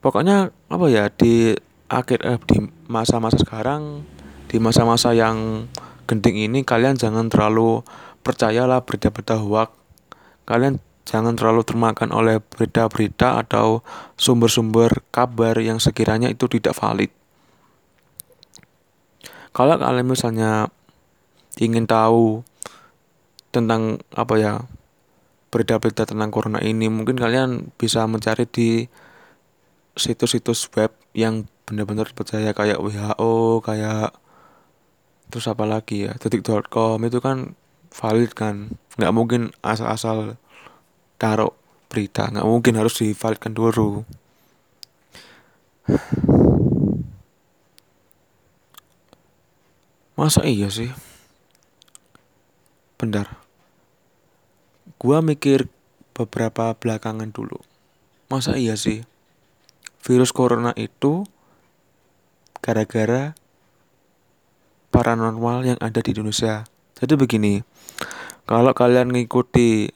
Pokoknya 0.00 0.52
apa 0.68 0.86
ya 0.88 1.08
di 1.12 1.56
akhir 1.88 2.18
eh, 2.24 2.40
di 2.48 2.56
masa-masa 2.88 3.40
sekarang, 3.40 4.04
di 4.48 4.56
masa-masa 4.60 5.12
yang 5.16 5.68
genting 6.04 6.36
ini 6.38 6.62
kalian 6.62 6.96
jangan 6.96 7.26
terlalu 7.32 7.84
percayalah 8.24 8.84
berita-berita 8.84 9.40
hoax. 9.40 9.72
Kalian 10.44 10.80
Jangan 11.04 11.36
terlalu 11.36 11.68
termakan 11.68 12.16
oleh 12.16 12.40
berita-berita 12.40 13.44
atau 13.44 13.84
sumber-sumber 14.16 15.04
kabar 15.12 15.52
yang 15.60 15.76
sekiranya 15.76 16.32
itu 16.32 16.48
tidak 16.48 16.72
valid. 16.72 17.12
Kalau 19.52 19.76
kalian 19.76 20.08
misalnya 20.08 20.72
ingin 21.60 21.84
tahu 21.84 22.42
tentang 23.52 24.00
apa 24.16 24.34
ya 24.40 24.52
berita-berita 25.52 26.08
tentang 26.08 26.32
corona 26.32 26.58
ini, 26.64 26.88
mungkin 26.88 27.20
kalian 27.20 27.70
bisa 27.76 28.08
mencari 28.08 28.48
di 28.48 28.88
situs-situs 29.94 30.66
web 30.74 30.90
yang 31.14 31.46
benar-benar 31.68 32.10
percaya 32.16 32.50
kayak 32.56 32.80
WHO, 32.80 33.62
kayak 33.62 34.16
terus 35.32 35.46
apa 35.46 35.64
lagi 35.64 36.08
ya, 36.08 36.12
detik.com 36.16 36.98
itu 37.04 37.18
kan 37.20 37.54
valid 37.94 38.32
kan, 38.34 38.74
nggak 38.98 39.14
mungkin 39.14 39.54
asal-asal 39.62 40.40
taruh 41.18 41.54
berita. 41.88 42.26
Nggak 42.26 42.48
mungkin 42.48 42.74
harus 42.74 42.98
divalidkan 42.98 43.54
dulu. 43.54 44.02
Masa 50.18 50.42
iya 50.46 50.70
sih? 50.70 50.90
Bentar. 52.98 53.38
Gua 54.98 55.22
mikir 55.22 55.70
beberapa 56.14 56.74
belakangan 56.74 57.30
dulu. 57.34 57.58
Masa 58.30 58.58
iya 58.58 58.78
sih? 58.78 59.02
Virus 60.02 60.30
corona 60.30 60.70
itu 60.78 61.26
gara-gara 62.62 63.36
paranormal 64.94 65.66
yang 65.66 65.78
ada 65.82 65.98
di 65.98 66.14
Indonesia. 66.14 66.62
Jadi 66.94 67.18
begini 67.18 67.58
kalau 68.46 68.70
kalian 68.70 69.10
ngikuti 69.10 69.90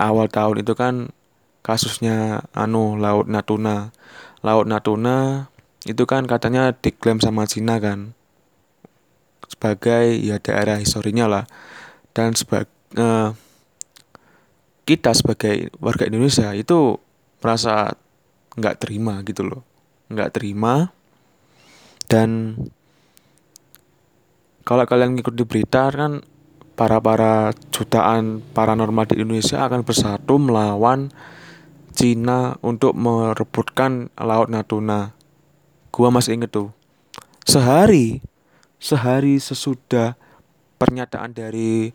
awal 0.00 0.32
tahun 0.32 0.64
itu 0.64 0.72
kan 0.72 1.12
kasusnya 1.60 2.48
anu 2.56 2.96
Laut 2.96 3.28
Natuna. 3.28 3.92
Laut 4.40 4.64
Natuna 4.64 5.50
itu 5.84 6.08
kan 6.08 6.24
katanya 6.24 6.72
diklaim 6.72 7.20
sama 7.20 7.44
Cina 7.44 7.76
kan 7.76 8.16
sebagai 9.44 10.16
ya 10.24 10.40
daerah 10.40 10.80
historinya 10.80 11.28
lah. 11.28 11.44
Dan 12.16 12.32
sebagai 12.32 12.72
uh, 12.96 13.36
kita 14.88 15.12
sebagai 15.12 15.68
warga 15.82 16.08
Indonesia 16.08 16.54
itu 16.56 16.96
merasa 17.44 17.92
nggak 18.56 18.78
terima 18.80 19.20
gitu 19.26 19.44
loh. 19.44 19.62
Nggak 20.08 20.40
terima 20.40 20.94
dan 22.06 22.54
kalau 24.64 24.88
kalian 24.88 25.12
ngikut 25.12 25.36
di 25.36 25.44
berita 25.44 25.92
kan 25.92 26.24
para-para 26.72 27.52
jutaan 27.68 28.40
paranormal 28.56 29.04
di 29.06 29.20
Indonesia 29.20 29.62
akan 29.68 29.84
bersatu 29.84 30.40
melawan 30.40 31.12
Cina 31.94 32.58
untuk 32.64 32.98
merebutkan 32.98 34.10
Laut 34.18 34.50
Natuna. 34.50 35.14
Gua 35.94 36.10
masih 36.10 36.34
inget 36.40 36.50
tuh. 36.50 36.74
Sehari, 37.46 38.18
sehari 38.82 39.38
sesudah 39.38 40.18
pernyataan 40.80 41.30
dari 41.30 41.94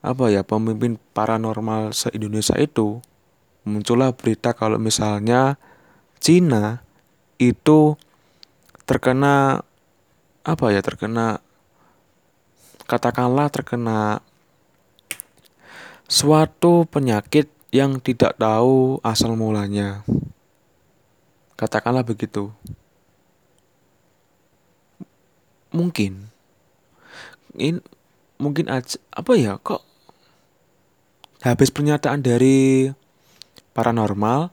apa 0.00 0.30
ya 0.30 0.46
pemimpin 0.46 0.96
paranormal 1.12 1.92
se 1.92 2.08
Indonesia 2.14 2.56
itu 2.56 3.04
muncullah 3.68 4.16
berita 4.16 4.56
kalau 4.56 4.80
misalnya 4.80 5.60
Cina 6.22 6.80
itu 7.36 7.96
terkena 8.88 9.60
apa 10.40 10.66
ya 10.72 10.80
terkena 10.80 11.44
katakanlah 12.90 13.46
terkena 13.54 14.18
suatu 16.10 16.82
penyakit 16.90 17.46
yang 17.70 18.02
tidak 18.02 18.34
tahu 18.34 18.98
asal 19.06 19.38
mulanya. 19.38 20.02
Katakanlah 21.54 22.02
begitu. 22.02 22.50
Mungkin 25.70 26.30
ini 27.54 27.78
mungkin 28.38 28.70
aja 28.70 28.98
apa 29.10 29.32
ya 29.34 29.58
kok 29.58 29.82
habis 31.42 31.68
pernyataan 31.72 32.22
dari 32.22 32.88
paranormal 33.74 34.48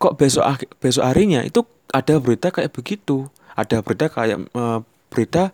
kok 0.00 0.16
besok 0.16 0.66
besok 0.80 1.04
harinya 1.04 1.44
itu 1.44 1.62
ada 1.90 2.16
berita 2.22 2.48
kayak 2.54 2.72
begitu 2.72 3.28
ada 3.54 3.82
berita 3.84 4.08
kayak 4.08 4.46
e, 4.50 4.62
berita 5.12 5.52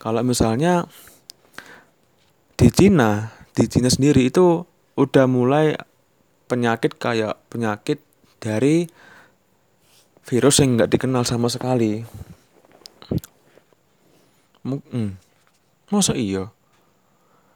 kalau 0.00 0.22
misalnya 0.22 0.86
di 2.60 2.68
Cina 2.68 3.32
di 3.56 3.64
Cina 3.72 3.88
sendiri 3.88 4.28
itu 4.28 4.68
udah 4.92 5.24
mulai 5.24 5.80
penyakit 6.44 6.92
kayak 7.00 7.40
penyakit 7.48 8.04
dari 8.36 8.84
virus 10.28 10.60
yang 10.60 10.76
nggak 10.76 10.92
dikenal 10.92 11.24
sama 11.24 11.48
sekali. 11.48 12.04
Hmm. 14.60 15.16
masa 15.88 16.12
iya? 16.12 16.52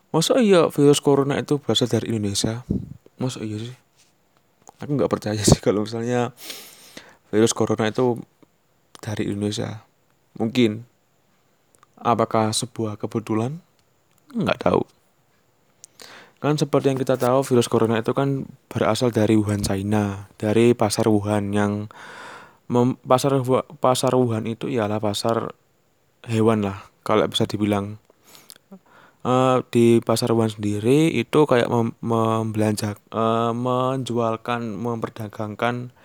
Masa 0.09 0.41
iya 0.41 0.73
virus 0.73 1.05
corona 1.05 1.37
itu 1.37 1.61
berasal 1.61 1.85
dari 1.85 2.09
Indonesia? 2.09 2.65
Masa 3.21 3.45
iya 3.45 3.61
sih? 3.61 3.77
Aku 4.81 4.97
nggak 4.97 5.13
percaya 5.13 5.43
sih 5.45 5.61
kalau 5.61 5.85
misalnya 5.85 6.33
virus 7.29 7.53
corona 7.53 7.93
itu 7.93 8.25
dari 9.05 9.29
Indonesia. 9.29 9.85
Mungkin 10.41 10.89
apakah 12.01 12.57
sebuah 12.57 12.97
kebetulan 12.97 13.61
nggak 14.35 14.61
tahu. 14.67 14.83
Kan 16.43 16.61
seperti 16.61 16.93
yang 16.93 17.01
kita 17.01 17.17
tahu 17.17 17.41
virus 17.41 17.73
corona 17.73 18.05
itu 18.05 18.13
kan 18.13 18.45
berasal 18.69 19.09
dari 19.09 19.33
Wuhan 19.33 19.65
China 19.65 20.29
dari 20.37 20.77
pasar 20.77 21.09
Wuhan 21.09 21.57
yang 21.57 21.89
mem, 22.69 23.01
pasar 23.01 23.41
pasar 23.81 24.13
Wuhan 24.13 24.45
itu 24.45 24.69
ialah 24.69 25.01
pasar 25.01 25.57
hewan 26.29 26.67
lah 26.67 26.85
kalau 27.01 27.25
bisa 27.25 27.49
dibilang. 27.49 27.97
Uh, 29.25 29.65
di 29.73 30.05
pasar 30.05 30.37
hewan 30.37 30.53
sendiri 30.53 31.09
itu 31.09 31.49
kayak 31.49 31.73
mem 31.73 31.97
membelanja 32.05 33.01
uh, 33.09 33.57
menjualkan 33.57 34.77
memperdagangkan 34.77 35.97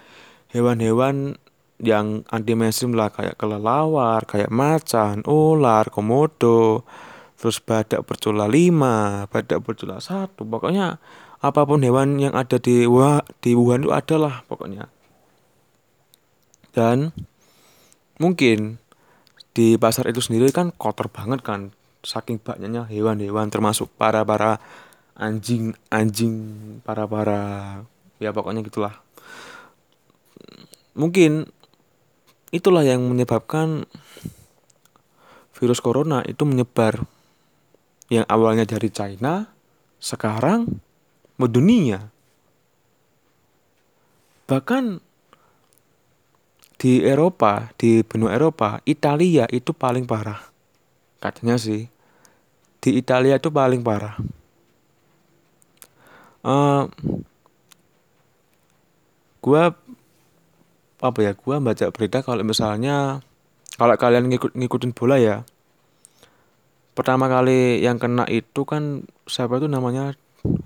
hewan-hewan 0.56 1.36
yang 1.84 2.24
anti 2.32 2.56
mainstream 2.56 2.96
lah 2.96 3.12
kayak 3.12 3.36
kelelawar, 3.36 4.24
kayak 4.24 4.48
macan, 4.48 5.24
ular, 5.28 5.92
komodo, 5.92 6.88
terus 7.40 7.64
badak 7.64 8.04
bercula 8.04 8.52
lima, 8.52 9.24
badak 9.32 9.64
bercula 9.64 10.04
satu, 10.04 10.44
pokoknya 10.44 11.00
apa 11.40 11.62
pun 11.64 11.80
hewan 11.80 12.20
yang 12.20 12.36
ada 12.36 12.60
di 12.60 12.84
Wuhan, 12.84 13.24
di 13.40 13.56
Wuhan 13.56 13.88
itu 13.88 13.96
ada 13.96 14.16
lah 14.20 14.36
pokoknya. 14.44 14.92
Dan 16.76 17.16
mungkin 18.20 18.84
di 19.56 19.80
pasar 19.80 20.12
itu 20.12 20.20
sendiri 20.20 20.52
kan 20.52 20.76
kotor 20.76 21.08
banget 21.08 21.40
kan, 21.40 21.72
saking 22.04 22.44
banyaknya 22.44 22.84
hewan-hewan 22.92 23.48
termasuk 23.48 23.88
para 23.96 24.28
para 24.28 24.60
anjing 25.16 25.72
anjing 25.88 26.36
para 26.84 27.08
para 27.08 27.42
ya 28.20 28.36
pokoknya 28.36 28.68
gitulah. 28.68 29.00
Mungkin 31.00 31.48
itulah 32.52 32.84
yang 32.84 33.00
menyebabkan 33.08 33.88
virus 35.56 35.80
corona 35.80 36.20
itu 36.28 36.44
menyebar 36.44 37.08
yang 38.10 38.26
awalnya 38.26 38.66
dari 38.66 38.90
China 38.90 39.46
sekarang 40.02 40.66
mendunia. 41.38 42.10
Bahkan 44.50 44.98
di 46.80 47.04
Eropa 47.06 47.70
di 47.78 48.02
benua 48.02 48.34
Eropa 48.34 48.82
Italia 48.88 49.46
itu 49.54 49.76
paling 49.76 50.10
parah. 50.10 50.42
Katanya 51.22 51.60
sih 51.62 51.86
di 52.80 52.90
Italia 52.96 53.38
itu 53.38 53.52
paling 53.54 53.86
parah. 53.86 54.16
Uh, 56.40 56.88
gua 59.44 59.76
apa 61.04 61.20
ya 61.20 61.32
gua 61.36 61.60
baca 61.60 61.92
berita 61.92 62.24
kalau 62.24 62.42
misalnya 62.48 63.20
kalau 63.76 63.96
kalian 64.00 64.32
ngikut 64.32 64.56
ngikutin 64.56 64.96
bola 64.96 65.20
ya 65.20 65.44
pertama 67.00 67.32
kali 67.32 67.80
yang 67.80 67.96
kena 67.96 68.28
itu 68.28 68.68
kan 68.68 69.08
siapa 69.24 69.56
itu 69.56 69.72
namanya? 69.72 70.20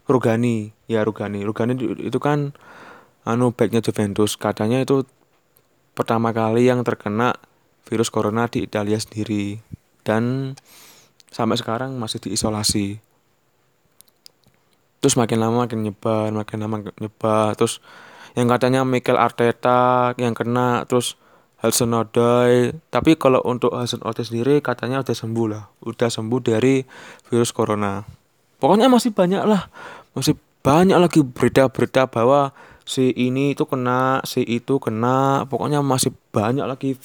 Rugani. 0.10 0.74
Ya 0.90 1.06
Rugani. 1.06 1.46
Rugani 1.46 1.78
itu 2.02 2.18
kan 2.18 2.58
anu 3.22 3.54
backnya 3.54 3.86
Juventus. 3.86 4.34
Katanya 4.34 4.82
itu 4.82 5.06
pertama 5.94 6.34
kali 6.34 6.66
yang 6.66 6.82
terkena 6.82 7.38
virus 7.86 8.10
corona 8.10 8.50
di 8.50 8.66
Italia 8.66 8.98
sendiri. 8.98 9.62
Dan 10.02 10.58
sampai 11.30 11.62
sekarang 11.62 12.02
masih 12.02 12.18
diisolasi. 12.18 12.98
Terus 15.06 15.14
makin 15.14 15.38
lama 15.38 15.70
makin 15.70 15.86
nyebar 15.86 16.34
makin 16.34 16.58
lama 16.66 16.82
nyebar. 16.98 17.54
Terus 17.54 17.78
yang 18.34 18.50
katanya 18.50 18.82
Mikel 18.82 19.22
Arteta 19.22 20.18
yang 20.18 20.34
kena 20.34 20.90
terus 20.90 21.14
Hudson 21.64 21.96
Odoi. 21.96 22.76
Tapi 22.92 23.16
kalau 23.16 23.40
untuk 23.48 23.72
Hudson 23.72 24.04
Odoi 24.04 24.28
sendiri 24.28 24.60
katanya 24.60 25.00
udah 25.00 25.16
sembuh 25.16 25.48
lah. 25.48 25.64
Udah 25.88 26.12
sembuh 26.12 26.40
dari 26.44 26.84
virus 27.32 27.56
corona. 27.56 28.04
Pokoknya 28.60 28.92
masih 28.92 29.16
banyak 29.16 29.44
lah. 29.48 29.72
Masih 30.12 30.36
banyak 30.60 31.00
lagi 31.00 31.24
berita-berita 31.24 32.12
bahwa 32.12 32.52
si 32.84 33.16
ini 33.16 33.56
itu 33.56 33.64
kena 33.64 34.20
si 34.28 34.44
itu 34.44 34.84
kena. 34.84 35.48
Pokoknya 35.48 35.80
masih 35.80 36.12
banyak 36.36 36.68
lagi 36.68 37.00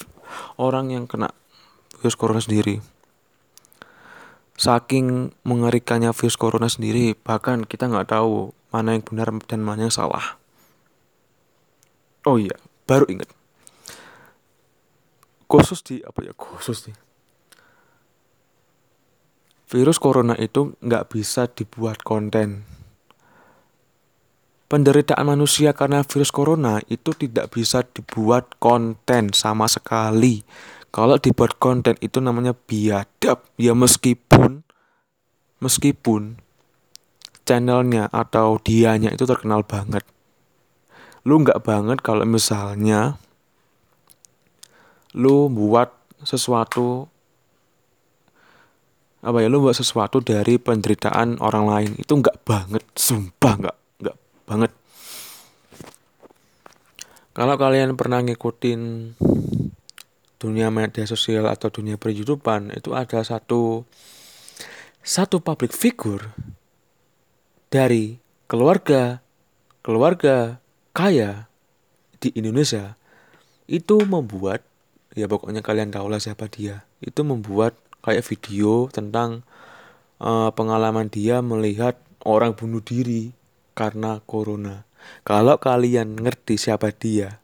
orang 0.59 0.91
yang 0.91 1.07
kena 1.07 1.31
virus 2.03 2.19
corona 2.19 2.43
sendiri. 2.43 2.83
Saking 4.59 5.31
mengerikannya 5.47 6.11
virus 6.11 6.35
corona 6.35 6.67
sendiri 6.67 7.15
bahkan 7.15 7.63
kita 7.63 7.87
nggak 7.87 8.11
tahu 8.11 8.51
mana 8.75 8.91
yang 8.91 9.07
benar 9.07 9.31
dan 9.47 9.63
mana 9.63 9.87
yang 9.87 9.95
salah. 9.95 10.35
Oh 12.27 12.35
iya 12.35 12.59
baru 12.83 13.07
ingat 13.07 13.38
khusus 15.49 15.81
di 15.81 16.05
apa 16.05 16.21
ya 16.21 16.33
khusus 16.37 16.85
nih 16.85 16.97
virus 19.69 20.01
corona 20.01 20.33
itu 20.41 20.73
nggak 20.81 21.13
bisa 21.13 21.45
dibuat 21.45 22.01
konten. 22.01 22.65
Penderitaan 24.69 25.25
manusia 25.25 25.73
karena 25.73 26.01
virus 26.05 26.33
corona 26.33 26.81
itu 26.89 27.13
tidak 27.13 27.53
bisa 27.53 27.85
dibuat 27.85 28.57
konten 28.61 29.33
sama 29.33 29.65
sekali. 29.69 30.45
Kalau 30.89 31.21
dibuat 31.21 31.57
konten 31.61 31.97
itu 32.01 32.17
namanya 32.21 32.53
biadab. 32.53 33.45
Ya 33.57 33.73
meskipun 33.77 34.65
meskipun 35.61 36.37
channelnya 37.45 38.09
atau 38.13 38.61
dianya 38.61 39.13
itu 39.13 39.25
terkenal 39.25 39.65
banget. 39.65 40.05
Lu 41.25 41.41
nggak 41.41 41.61
banget 41.65 41.97
kalau 42.01 42.25
misalnya 42.25 43.17
lu 45.17 45.49
buat 45.49 45.89
sesuatu 46.21 47.09
apa 49.19 49.43
ya 49.43 49.51
lu 49.51 49.59
buat 49.59 49.75
sesuatu 49.75 50.23
dari 50.23 50.55
penderitaan 50.55 51.43
orang 51.43 51.65
lain 51.67 51.91
itu 51.99 52.13
nggak 52.15 52.39
banget 52.47 52.83
sumpah 52.95 53.53
nggak 53.59 53.77
nggak 53.99 54.17
banget. 54.47 54.71
Kalau 57.35 57.55
kalian 57.55 57.95
pernah 57.95 58.19
ngikutin 58.23 58.81
dunia 60.39 60.71
media 60.71 61.03
sosial 61.03 61.51
atau 61.51 61.67
dunia 61.67 61.99
perhidupan 61.99 62.71
itu 62.71 62.95
ada 62.95 63.19
satu 63.27 63.83
satu 65.03 65.43
public 65.43 65.75
figure 65.75 66.31
dari 67.67 68.15
keluarga 68.47 69.19
keluarga 69.83 70.63
kaya 70.95 71.51
di 72.23 72.31
Indonesia 72.39 72.95
itu 73.67 73.99
membuat 74.07 74.63
ya 75.17 75.25
pokoknya 75.25 75.61
kalian 75.65 75.89
tahu 75.93 76.09
lah 76.11 76.21
siapa 76.21 76.49
dia. 76.51 76.85
Itu 77.01 77.25
membuat 77.25 77.77
kayak 78.05 78.25
video 78.25 78.87
tentang 78.91 79.43
uh, 80.21 80.51
pengalaman 80.53 81.09
dia 81.09 81.41
melihat 81.41 81.97
orang 82.23 82.53
bunuh 82.53 82.83
diri 82.83 83.33
karena 83.73 84.19
corona. 84.27 84.83
Kalau 85.23 85.55
kalian 85.57 86.19
ngerti 86.19 86.59
siapa 86.59 86.91
dia. 86.91 87.39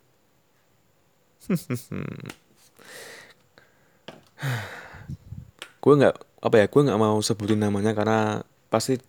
Gue 5.81 5.93
nggak 5.95 6.15
apa 6.45 6.55
ya 6.61 6.65
gue 6.69 6.81
nggak 6.85 7.01
mau 7.01 7.17
sebutin 7.23 7.61
namanya 7.61 7.95
karena 7.97 8.45
pasti 8.69 8.99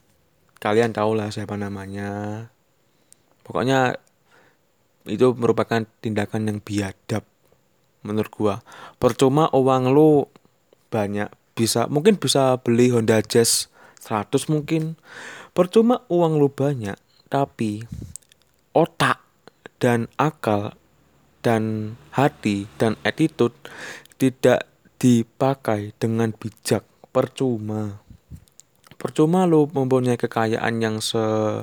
kalian 0.62 0.94
tahu 0.94 1.18
lah 1.18 1.28
siapa 1.34 1.58
namanya. 1.58 2.46
Pokoknya 3.42 3.98
itu 5.06 5.34
merupakan 5.38 5.86
tindakan 6.02 6.50
yang 6.50 6.58
biadab 6.58 7.22
menurut 8.06 8.30
gua. 8.30 8.54
Percuma 9.02 9.50
uang 9.50 9.90
lu 9.90 10.30
banyak 10.88 11.28
bisa 11.58 11.90
mungkin 11.90 12.14
bisa 12.16 12.56
beli 12.62 12.94
Honda 12.94 13.18
Jazz 13.20 13.66
100 14.06 14.46
mungkin. 14.46 14.94
Percuma 15.50 16.06
uang 16.06 16.38
lu 16.38 16.46
banyak 16.52 16.94
tapi 17.26 17.82
otak 18.76 19.18
dan 19.82 20.06
akal 20.14 20.78
dan 21.42 21.96
hati 22.12 22.70
dan 22.78 22.94
attitude 23.02 23.56
tidak 24.20 24.68
dipakai 25.02 25.96
dengan 25.96 26.30
bijak. 26.36 26.84
Percuma. 27.10 28.04
Percuma 29.00 29.48
lu 29.48 29.64
mempunyai 29.72 30.20
kekayaan 30.20 30.84
yang 30.84 31.00
segelimpah 31.00 31.56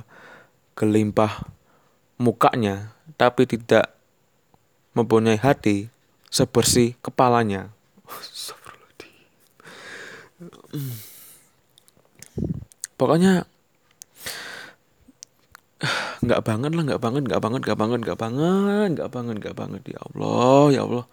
mukanya 2.17 2.97
tapi 3.17 3.45
tidak 3.45 3.93
mempunyai 4.97 5.38
hati 5.38 5.92
sebersih 6.34 6.98
kepalanya. 7.06 7.69
Pokoknya 12.98 13.46
nggak 16.24 16.41
banget 16.41 16.72
lah, 16.74 16.84
nggak 16.89 17.02
banget, 17.04 17.22
nggak 17.30 17.41
banget, 17.43 17.62
nggak 17.62 17.78
banget, 17.78 18.00
nggak 18.02 18.17
banget, 18.17 18.89
nggak 18.98 19.12
banget, 19.13 19.36
nggak 19.38 19.58
banget. 19.62 19.82
Ya 19.86 20.00
Allah, 20.02 20.63
ya 20.74 20.82
Allah. 20.89 21.06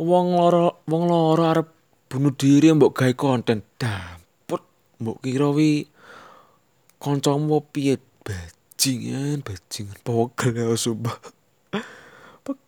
Wong 0.00 0.26
loro, 0.32 0.80
wong 0.88 1.04
loro 1.04 1.42
arep 1.44 1.68
bunuh 2.08 2.32
diri 2.32 2.72
mbok 2.72 2.96
gawe 2.96 3.12
konten. 3.12 3.60
Damput 3.76 4.64
mbok 5.04 5.20
kira 5.20 5.52
wi 5.52 5.84
kancamu 6.96 7.60
piye 7.68 8.00
bajingan 8.24 9.44
bajingan 9.44 9.98
pegel 10.00 10.56
ya 10.56 10.72
sumpah 10.72 11.20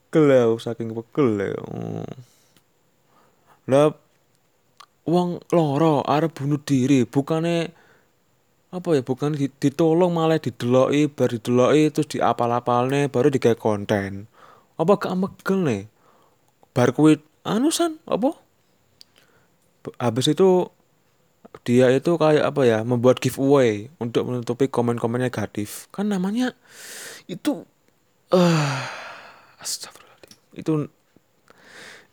pegel 0.06 0.30
ya 0.30 0.46
saking 0.62 0.94
pegel 0.94 1.28
ya. 1.42 1.58
Lah 3.66 3.90
uang 5.06 5.42
loro 5.50 6.06
arep 6.06 6.30
bunuh 6.38 6.62
diri 6.62 7.02
bukannya 7.02 7.74
apa 8.70 8.88
ya 8.98 9.02
bukan 9.02 9.34
ditolong 9.34 10.14
malah 10.14 10.38
dideloki 10.38 11.10
baru 11.10 11.38
dideloki 11.38 11.82
terus 11.90 12.08
diapal-apalne 12.14 13.10
baru 13.10 13.34
digawe 13.34 13.58
konten. 13.58 14.30
Apa 14.78 14.94
gak 14.94 15.18
megel 15.18 15.58
nih 15.66 15.82
bar 16.70 16.94
kuwi 16.94 17.18
anusan 17.42 17.98
apa? 18.06 18.38
Habis 19.98 20.34
itu 20.34 20.70
dia 21.62 21.90
itu 21.90 22.14
kayak 22.14 22.52
apa 22.52 22.62
ya 22.68 22.78
membuat 22.86 23.18
giveaway 23.18 23.88
untuk 23.98 24.28
menutupi 24.28 24.68
komen-komen 24.68 25.24
negatif 25.24 25.88
kan 25.88 26.10
namanya 26.10 26.52
itu 27.26 27.64
uh, 28.34 29.05
itu 30.56 30.88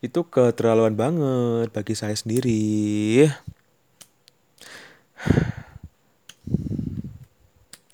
itu 0.04 0.20
keterlaluan 0.28 1.00
banget 1.00 1.72
bagi 1.72 1.96
saya 1.96 2.12
sendiri. 2.12 3.24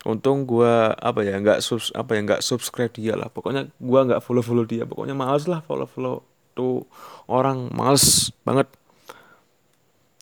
Untung 0.09 0.49
gue 0.49 0.73
apa 0.97 1.21
ya 1.21 1.37
nggak 1.37 1.61
subs 1.61 1.93
apa 1.93 2.17
ya 2.17 2.25
nggak 2.25 2.41
subscribe 2.41 2.89
dia 2.97 3.13
lah. 3.13 3.29
Pokoknya 3.29 3.69
gue 3.69 3.99
nggak 4.09 4.25
follow 4.25 4.41
follow 4.41 4.65
dia. 4.65 4.89
Pokoknya 4.89 5.13
males 5.13 5.45
lah 5.45 5.61
follow 5.61 5.85
follow 5.85 6.25
tuh 6.57 6.89
orang. 7.29 7.69
Males 7.69 8.33
banget. 8.41 8.65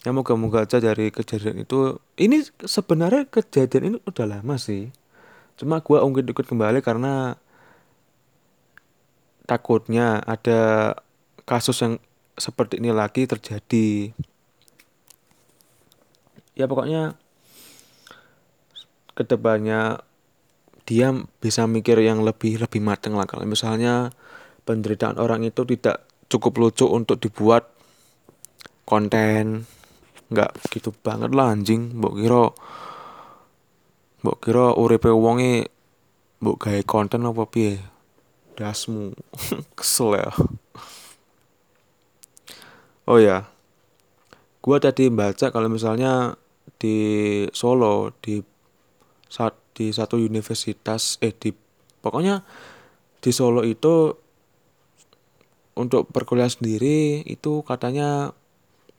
Ya 0.03 0.11
moga-moga 0.11 0.67
aja 0.67 0.83
dari 0.83 1.07
kejadian 1.07 1.63
itu. 1.63 2.03
Ini 2.19 2.43
sebenarnya 2.67 3.31
kejadian 3.31 3.95
ini 3.95 3.97
udah 4.03 4.27
lama 4.27 4.59
sih. 4.59 4.91
Cuma 5.55 5.79
gue 5.79 5.97
ungkit 6.03 6.27
ikut 6.27 6.51
kembali 6.51 6.83
karena 6.83 7.39
takutnya 9.47 10.19
ada 10.27 10.93
kasus 11.47 11.79
yang 11.79 11.95
seperti 12.35 12.83
ini 12.83 12.91
lagi 12.91 13.25
terjadi. 13.25 14.11
Ya 16.53 16.67
pokoknya 16.69 17.15
ke 19.17 19.23
depannya 19.25 20.03
dia 20.85 21.09
bisa 21.41 21.65
mikir 21.65 21.97
yang 22.03 22.21
lebih 22.21 22.61
lebih 22.61 22.83
matang 22.83 23.17
lah. 23.17 23.25
Kalau 23.25 23.47
misalnya 23.47 24.13
penderitaan 24.67 25.17
orang 25.17 25.41
itu 25.47 25.63
tidak 25.65 26.05
cukup 26.27 26.59
lucu 26.59 26.85
untuk 26.85 27.17
dibuat 27.17 27.71
konten 28.83 29.65
nggak 30.27 30.51
gitu 30.75 30.91
banget 30.91 31.31
lah 31.31 31.55
anjing. 31.55 31.95
Mbok 31.97 32.13
kira 32.19 32.43
mbok 34.21 34.37
kira 34.43 34.65
uripe 34.75 35.09
wonge 35.09 35.71
mbok 36.43 36.57
gawe 36.67 36.81
konten 36.83 37.25
apa 37.25 37.47
piye 37.47 37.96
dasmu. 38.57 39.13
Kesel 39.77 40.17
ya. 40.17 40.29
Oh 43.05 43.21
ya. 43.21 43.45
Gua 44.65 44.81
tadi 44.81 45.07
baca 45.13 45.53
kalau 45.53 45.69
misalnya 45.69 46.35
di 46.81 46.97
Solo 47.53 48.11
di 48.19 48.41
saat 49.29 49.53
di 49.77 49.93
satu 49.93 50.17
universitas 50.17 51.21
eh 51.21 51.31
di 51.31 51.53
pokoknya 52.01 52.41
di 53.21 53.29
Solo 53.29 53.61
itu 53.61 54.11
untuk 55.77 56.09
perkuliahan 56.09 56.57
sendiri 56.57 57.21
itu 57.29 57.61
katanya 57.61 58.33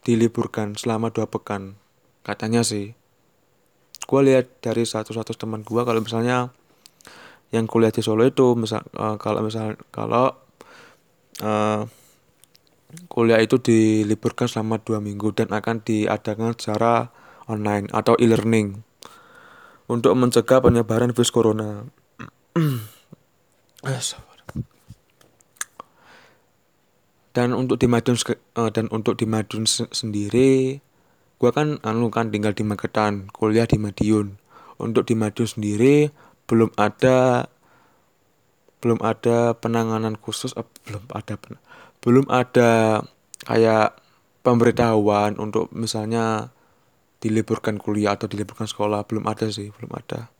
diliburkan 0.07 0.79
selama 0.79 1.11
dua 1.11 1.27
pekan 1.27 1.75
katanya 2.23 2.63
sih. 2.63 2.95
Gue 4.07 4.21
lihat 4.25 4.49
dari 4.63 4.87
satu-satu 4.87 5.37
teman 5.37 5.61
gue 5.61 5.81
kalau 5.85 6.01
misalnya 6.01 6.49
yang 7.49 7.65
kuliah 7.65 7.89
di 7.89 8.05
Solo 8.05 8.25
itu 8.25 8.53
misal 8.53 8.85
uh, 8.93 9.17
kalau 9.17 9.41
misal 9.41 9.73
kalau 9.89 10.37
uh, 11.41 11.81
kuliah 13.09 13.41
itu 13.41 13.57
diliburkan 13.57 14.49
selama 14.49 14.81
dua 14.81 15.01
minggu 15.01 15.33
dan 15.33 15.49
akan 15.53 15.81
diadakan 15.81 16.53
secara 16.57 17.09
online 17.49 17.89
atau 17.89 18.13
e-learning 18.21 18.85
untuk 19.89 20.13
mencegah 20.13 20.61
penyebaran 20.61 21.13
virus 21.13 21.33
corona. 21.33 21.89
dan 27.33 27.55
untuk 27.55 27.79
di 27.79 27.87
Madiun 27.87 28.17
uh, 28.59 28.67
dan 28.73 28.91
untuk 28.91 29.15
di 29.15 29.23
Madiun 29.29 29.63
se 29.63 29.87
sendiri 29.93 30.81
gua 31.39 31.55
kan 31.55 31.79
anu 31.87 32.11
kan 32.11 32.33
tinggal 32.33 32.51
di 32.51 32.67
Magetan 32.67 33.31
kuliah 33.31 33.63
di 33.63 33.79
Madiun 33.79 34.35
untuk 34.81 35.07
di 35.07 35.15
Madiun 35.15 35.47
sendiri 35.47 36.11
belum 36.49 36.73
ada 36.73 37.45
belum 38.81 38.99
ada 39.05 39.53
penanganan 39.53 40.17
khusus 40.17 40.57
uh, 40.57 40.65
belum 40.89 41.05
ada 41.13 41.37
belum 42.01 42.25
ada 42.31 43.05
kayak 43.45 44.01
pemberitahuan 44.41 45.37
untuk 45.37 45.69
misalnya 45.75 46.49
diliburkan 47.19 47.77
kuliah 47.77 48.15
atau 48.15 48.25
diliburkan 48.25 48.65
sekolah 48.65 49.05
belum 49.05 49.27
ada 49.29 49.45
sih 49.51 49.69
belum 49.69 49.91
ada. 49.93 50.31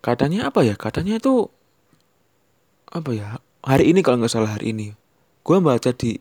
Katanya 0.00 0.48
apa 0.48 0.64
ya? 0.64 0.74
Katanya 0.74 1.20
itu 1.20 1.52
apa 2.88 3.10
ya? 3.12 3.28
Hari 3.60 3.92
ini 3.92 4.00
kalau 4.00 4.24
nggak 4.24 4.32
salah 4.32 4.56
hari 4.56 4.72
ini. 4.72 4.96
Gue 5.44 5.60
baca 5.60 5.92
di 5.92 6.16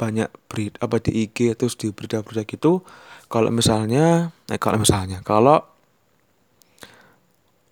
banyak 0.00 0.32
berita 0.48 0.80
apa 0.80 0.96
di 1.04 1.28
IG 1.28 1.52
terus 1.60 1.76
di 1.76 1.92
berita-berita 1.92 2.48
gitu 2.48 2.80
kalau 3.28 3.52
misalnya 3.52 4.32
eh 4.48 4.56
kalau 4.56 4.80
misalnya 4.80 5.20
kalau 5.20 5.60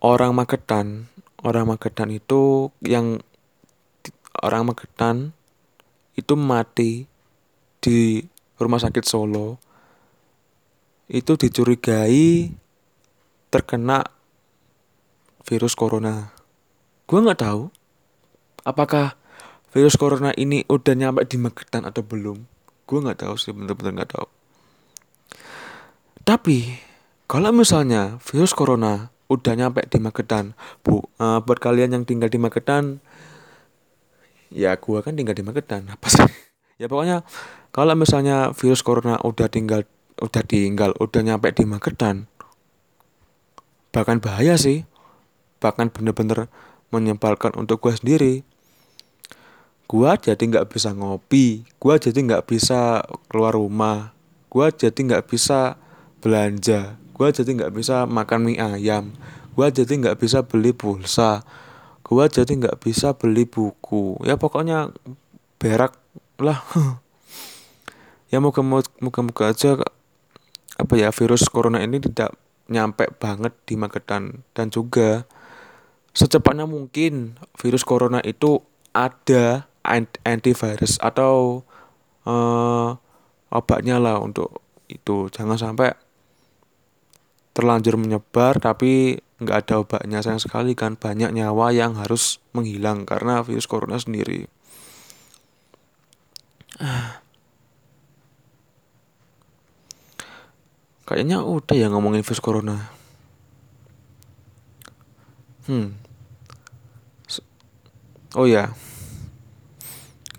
orang 0.05 0.37
Magetan 0.37 1.09
orang 1.41 1.73
Magetan 1.73 2.13
itu 2.13 2.69
yang 2.85 3.17
orang 4.45 4.69
Magetan 4.69 5.33
itu 6.13 6.37
mati 6.37 7.09
di 7.81 8.21
rumah 8.61 8.77
sakit 8.77 9.03
Solo 9.07 9.57
itu 11.09 11.33
dicurigai 11.33 12.53
terkena 13.49 14.05
virus 15.41 15.73
corona. 15.73 16.29
Gue 17.09 17.19
nggak 17.25 17.41
tahu 17.41 17.73
apakah 18.61 19.18
virus 19.69 19.95
corona 19.95 20.33
ini 20.33 20.65
udah 20.65 20.93
nyampe 20.97 21.25
di 21.29 21.37
Magetan 21.37 21.85
atau 21.85 22.01
belum? 22.01 22.37
Gue 22.89 22.99
nggak 23.01 23.25
tahu 23.25 23.35
sih 23.37 23.53
bener-bener 23.53 24.01
nggak 24.01 24.11
tahu. 24.17 24.27
Tapi 26.25 26.77
kalau 27.29 27.53
misalnya 27.53 28.17
virus 28.21 28.53
corona 28.53 29.13
udah 29.29 29.53
nyampe 29.53 29.85
di 29.85 30.01
Magetan 30.01 30.57
bu 30.81 31.05
uh, 31.21 31.37
buat 31.45 31.61
kalian 31.61 31.93
yang 31.93 32.03
tinggal 32.05 32.33
di 32.33 32.41
Magetan 32.41 32.97
ya 34.49 34.73
gue 34.73 34.99
kan 35.05 35.13
tinggal 35.13 35.37
di 35.37 35.45
Magetan 35.45 35.89
apa 35.89 36.07
sih? 36.09 36.25
Ya 36.79 36.87
pokoknya 36.87 37.27
kalau 37.75 37.91
misalnya 37.91 38.55
virus 38.55 38.87
corona 38.87 39.19
udah 39.19 39.51
tinggal 39.51 39.83
udah 40.23 40.43
tinggal 40.47 40.95
udah 40.95 41.19
nyampe 41.19 41.51
di 41.51 41.67
Magetan 41.67 42.31
bahkan 43.89 44.21
bahaya 44.21 44.55
sih. 44.55 44.85
Bahkan 45.59 45.91
bener-bener 45.91 46.47
menyebalkan 46.87 47.51
untuk 47.59 47.83
gue 47.83 47.93
sendiri 47.93 48.33
gue 49.89 50.11
jadi 50.21 50.39
nggak 50.39 50.69
bisa 50.69 50.93
ngopi 50.93 51.65
gue 51.65 51.95
jadi 51.97 52.19
nggak 52.21 52.45
bisa 52.45 53.01
keluar 53.25 53.57
rumah 53.57 54.13
gue 54.53 54.67
jadi 54.69 54.95
nggak 54.95 55.25
bisa 55.25 55.81
belanja 56.21 57.01
gue 57.17 57.27
jadi 57.33 57.49
nggak 57.49 57.73
bisa 57.73 58.05
makan 58.05 58.45
mie 58.45 58.61
ayam 58.61 59.17
gue 59.57 59.67
jadi 59.73 59.89
nggak 59.89 60.21
bisa 60.21 60.45
beli 60.45 60.71
pulsa 60.71 61.41
gue 62.09 62.25
jadi 62.25 62.51
nggak 62.57 62.81
bisa 62.81 63.13
beli 63.13 63.45
buku. 63.45 64.17
Ya 64.25 64.33
pokoknya 64.41 64.89
berak 65.61 65.93
lah. 66.41 66.65
Ya 68.29 68.37
moga 68.37 68.61
moga 68.61 69.49
aja 69.49 69.73
apa 70.77 70.93
ya 70.93 71.09
virus 71.09 71.49
corona 71.49 71.81
ini 71.81 71.97
tidak 71.97 72.37
nyampe 72.69 73.09
banget 73.17 73.57
di 73.65 73.73
Magetan. 73.73 74.45
Dan 74.53 74.69
juga 74.69 75.25
secepatnya 76.13 76.69
mungkin 76.69 77.41
virus 77.57 77.81
corona 77.81 78.21
itu 78.21 78.61
ada 78.93 79.65
antivirus 80.25 80.99
atau 81.01 81.63
uh, 82.27 82.95
obatnya 83.49 83.97
lah 83.97 84.19
untuk 84.21 84.61
itu 84.89 85.29
jangan 85.29 85.57
sampai 85.57 85.93
terlanjur 87.53 87.97
menyebar 87.97 88.59
tapi 88.61 89.21
nggak 89.39 89.57
ada 89.65 89.73
obatnya 89.81 90.19
sayang 90.19 90.41
sekali 90.41 90.75
kan 90.75 90.99
banyak 90.99 91.31
nyawa 91.31 91.71
yang 91.71 91.95
harus 91.95 92.43
menghilang 92.51 93.07
karena 93.07 93.41
virus 93.41 93.65
corona 93.65 93.95
sendiri 93.95 94.47
kayaknya 101.07 101.41
udah 101.41 101.75
ya 101.75 101.87
ngomongin 101.89 102.21
virus 102.21 102.43
corona 102.43 102.99
Hmm. 105.69 105.93
Oh 108.33 108.49
ya. 108.49 108.73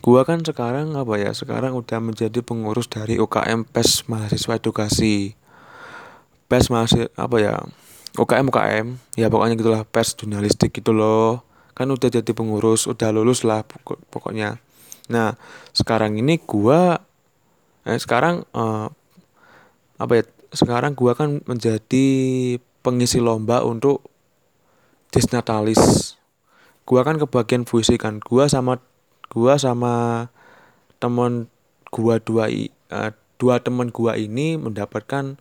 Gua 0.01 0.25
kan 0.25 0.41
sekarang 0.41 0.97
apa 0.97 1.21
ya? 1.21 1.37
Sekarang 1.37 1.77
udah 1.77 2.01
menjadi 2.01 2.41
pengurus 2.41 2.89
dari 2.89 3.21
UKM 3.21 3.69
PES 3.69 4.09
Mahasiswa 4.09 4.57
Edukasi. 4.57 5.37
PES 6.49 6.73
mahasiswa 6.73 7.13
apa 7.21 7.37
ya? 7.37 7.61
UKM 8.17 8.49
UKM 8.51 8.87
ya 9.15 9.31
pokoknya 9.31 9.55
gitulah 9.61 9.83
PES 9.85 10.25
jurnalistik 10.25 10.73
gitu 10.73 10.97
loh. 10.97 11.45
Kan 11.77 11.93
udah 11.93 12.09
jadi 12.09 12.33
pengurus, 12.33 12.89
udah 12.89 13.13
lulus 13.13 13.45
lah 13.45 13.61
pokoknya. 14.09 14.57
Nah, 15.13 15.37
sekarang 15.77 16.17
ini 16.17 16.41
gua 16.41 17.05
eh 17.85 18.01
sekarang 18.01 18.49
eh, 18.57 18.89
apa 20.01 20.13
ya? 20.17 20.25
Sekarang 20.51 20.97
gua 20.97 21.13
kan 21.13 21.45
menjadi 21.45 22.09
pengisi 22.81 23.21
lomba 23.21 23.61
untuk 23.69 24.01
Disnatalis 25.13 26.17
gua 26.91 27.07
kan 27.07 27.23
kebagian 27.23 27.63
puisi 27.63 27.95
kan 27.95 28.19
gua 28.19 28.51
sama 28.51 28.83
gua 29.31 29.57
sama 29.57 30.27
temen 30.99 31.47
gua 31.89 32.19
dua 32.19 32.51
i 32.51 32.69
uh, 32.91 33.15
dua 33.39 33.63
teman 33.63 33.89
gua 33.89 34.19
ini 34.19 34.59
mendapatkan 34.59 35.39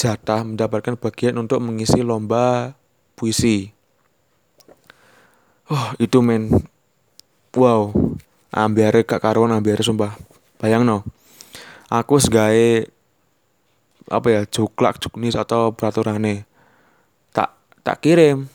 jatah 0.00 0.40
mendapatkan 0.42 0.96
bagian 0.96 1.36
untuk 1.36 1.60
mengisi 1.60 2.00
lomba 2.00 2.72
puisi. 3.20 3.68
Oh 5.68 5.92
itu 6.00 6.24
men. 6.24 6.48
Wow. 7.52 7.92
Ambiare 8.50 9.06
gak 9.06 9.22
karuan 9.22 9.54
ambiare 9.54 9.84
sumpah. 9.84 10.16
Bayang 10.58 10.82
no. 10.82 11.06
Aku 11.92 12.16
segae 12.16 12.88
apa 14.10 14.26
ya 14.26 14.42
juklak 14.48 14.98
juknis 14.98 15.38
atau 15.38 15.70
peraturannya 15.70 16.48
tak 17.30 17.54
tak 17.84 18.02
kirim. 18.02 18.48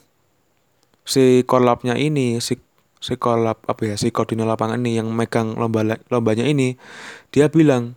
Si 1.06 1.46
kolabnya 1.46 1.94
ini 1.96 2.42
si 2.42 2.58
si 3.06 3.22
kolab 3.22 3.62
apa 3.70 3.94
ya 3.94 3.96
si 4.02 4.10
koordinator 4.10 4.58
lapangan 4.58 4.82
ini 4.82 4.98
yang 4.98 5.14
megang 5.14 5.54
lomba 5.54 6.02
lombanya 6.10 6.42
ini 6.42 6.74
dia 7.30 7.54
bilang 7.54 7.94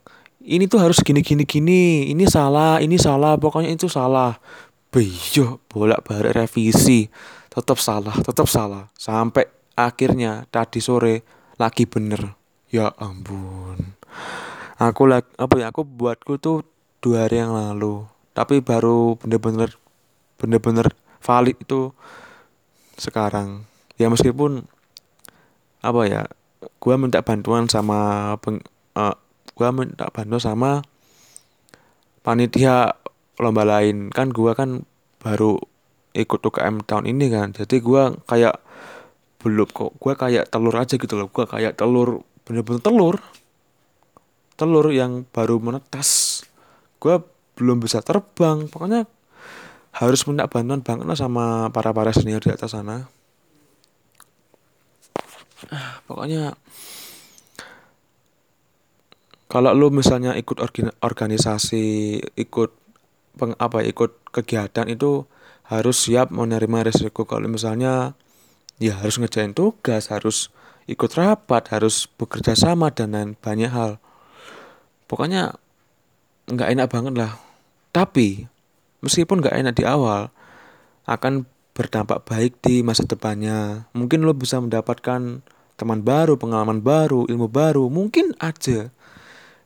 ini 0.48 0.64
tuh 0.64 0.80
harus 0.80 1.04
gini 1.04 1.20
gini 1.20 1.44
gini. 1.44 2.08
Ini 2.08 2.24
salah 2.24 2.80
ini 2.80 2.96
salah. 2.96 3.36
Pokoknya 3.36 3.68
itu 3.68 3.86
salah. 3.90 4.40
Beyo 4.88 5.60
bolak 5.68 6.08
balik 6.08 6.32
revisi. 6.34 7.12
Tetap 7.52 7.76
salah 7.76 8.16
tetap 8.24 8.48
salah. 8.48 8.88
Sampai 8.96 9.44
akhirnya 9.76 10.48
tadi 10.48 10.80
sore 10.80 11.26
lagi 11.60 11.84
bener. 11.84 12.38
Ya 12.72 12.88
ampun. 12.96 13.96
Aku 14.80 15.04
lagi 15.04 15.28
apa 15.36 15.54
ya 15.60 15.68
aku 15.68 15.84
buatku 15.84 16.40
tuh 16.40 16.64
dua 17.04 17.28
hari 17.28 17.44
yang 17.44 17.52
lalu. 17.52 18.08
Tapi 18.32 18.64
baru 18.64 19.20
bener-bener 19.20 19.76
bener-bener 20.40 20.94
valid 21.20 21.60
itu 21.60 21.90
sekarang. 22.96 23.68
Ya 23.98 24.06
meskipun 24.06 24.70
apa 25.78 26.02
ya 26.06 26.22
gua 26.82 26.98
minta 26.98 27.22
bantuan 27.22 27.70
sama 27.70 28.34
peng, 28.42 28.62
uh, 28.98 29.14
gua 29.54 29.70
minta 29.70 30.10
bantuan 30.10 30.42
sama 30.42 30.70
panitia 32.22 32.98
lomba 33.38 33.62
lain. 33.62 34.10
Kan 34.10 34.34
gua 34.34 34.54
kan 34.58 34.84
baru 35.22 35.58
ikut 36.18 36.40
UKM 36.42 36.82
tahun 36.86 37.10
ini 37.10 37.26
kan. 37.30 37.54
Jadi 37.54 37.78
gue 37.78 38.02
kayak 38.26 38.56
belum 39.38 39.68
kok 39.70 39.94
gue 40.02 40.14
kayak 40.18 40.50
telur 40.50 40.74
aja 40.74 40.94
gitu 40.98 41.14
loh. 41.14 41.30
Gue 41.30 41.46
kayak 41.46 41.78
telur 41.78 42.26
bener-bener 42.42 42.82
telur. 42.82 43.16
Telur 44.58 44.86
yang 44.90 45.22
baru 45.30 45.62
menetas. 45.62 46.42
Gue 46.98 47.22
belum 47.54 47.78
bisa 47.78 48.02
terbang. 48.02 48.66
Pokoknya 48.66 49.06
harus 49.94 50.26
minta 50.26 50.46
bantuan 50.46 50.82
banget 50.82 51.06
lah 51.06 51.18
sama 51.18 51.44
para 51.74 51.90
para 51.90 52.14
senior 52.14 52.38
di 52.38 52.54
atas 52.54 52.70
sana 52.70 53.10
pokoknya 56.06 56.54
kalau 59.48 59.72
lu 59.72 59.88
misalnya 59.88 60.36
ikut 60.36 60.60
organisasi 61.00 61.86
ikut 62.36 62.70
peng, 63.40 63.56
apa 63.56 63.80
ikut 63.80 64.28
kegiatan 64.28 64.86
itu 64.92 65.24
harus 65.68 65.96
siap 66.04 66.28
menerima 66.28 66.92
resiko 66.92 67.24
kalau 67.24 67.48
misalnya 67.48 68.12
ya 68.76 69.00
harus 69.00 69.16
ngejain 69.20 69.52
tugas, 69.52 70.08
harus 70.08 70.52
ikut 70.88 71.10
rapat, 71.16 71.68
harus 71.72 72.08
bekerja 72.08 72.56
sama 72.56 72.88
dan 72.92 73.12
lain 73.12 73.30
banyak 73.36 73.68
hal. 73.68 74.00
Pokoknya 75.04 75.56
nggak 76.48 76.68
enak 76.72 76.88
banget 76.88 77.14
lah. 77.16 77.32
Tapi 77.92 78.48
meskipun 79.04 79.44
nggak 79.44 79.56
enak 79.60 79.74
di 79.76 79.84
awal, 79.84 80.32
akan 81.04 81.44
berdampak 81.78 82.26
baik 82.26 82.58
di 82.58 82.82
masa 82.82 83.06
depannya. 83.06 83.86
Mungkin 83.94 84.26
lo 84.26 84.34
bisa 84.34 84.58
mendapatkan 84.58 85.46
teman 85.78 86.02
baru, 86.02 86.34
pengalaman 86.34 86.82
baru, 86.82 87.30
ilmu 87.30 87.46
baru, 87.46 87.86
mungkin 87.86 88.34
aja. 88.42 88.90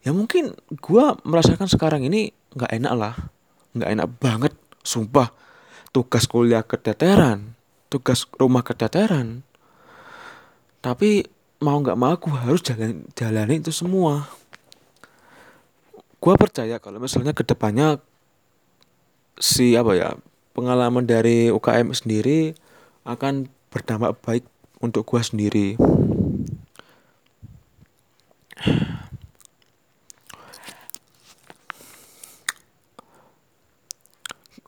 Ya 0.05 0.11
mungkin 0.13 0.53
gue 0.69 1.05
merasakan 1.25 1.73
sekarang 1.73 2.05
ini 2.05 2.37
nggak 2.53 2.69
enak 2.69 2.93
lah, 2.93 3.15
nggak 3.73 3.91
enak 3.97 4.09
banget 4.21 4.53
Sumpah, 4.83 5.31
tugas 5.95 6.27
kuliah 6.27 6.67
keteteran, 6.67 7.55
tugas 7.87 8.27
rumah 8.35 8.67
keteteran. 8.67 9.47
Tapi 10.83 11.23
mau 11.63 11.79
nggak 11.79 11.95
mau 11.95 12.11
aku 12.19 12.35
harus 12.35 12.67
jalan 12.67 13.07
jalani 13.15 13.63
itu 13.63 13.71
semua. 13.71 14.27
Gua 16.19 16.35
percaya 16.35 16.83
kalau 16.83 16.99
misalnya 16.99 17.31
ke 17.31 17.47
depannya 17.47 18.03
si 19.39 19.79
apa 19.79 19.95
ya 19.95 20.11
pengalaman 20.53 21.05
dari 21.09 21.49
UKM 21.49 21.93
sendiri 21.97 22.57
akan 23.09 23.49
berdampak 23.73 24.17
baik 24.23 24.45
untuk 24.85 25.09
gua 25.09 25.25
sendiri. 25.25 25.77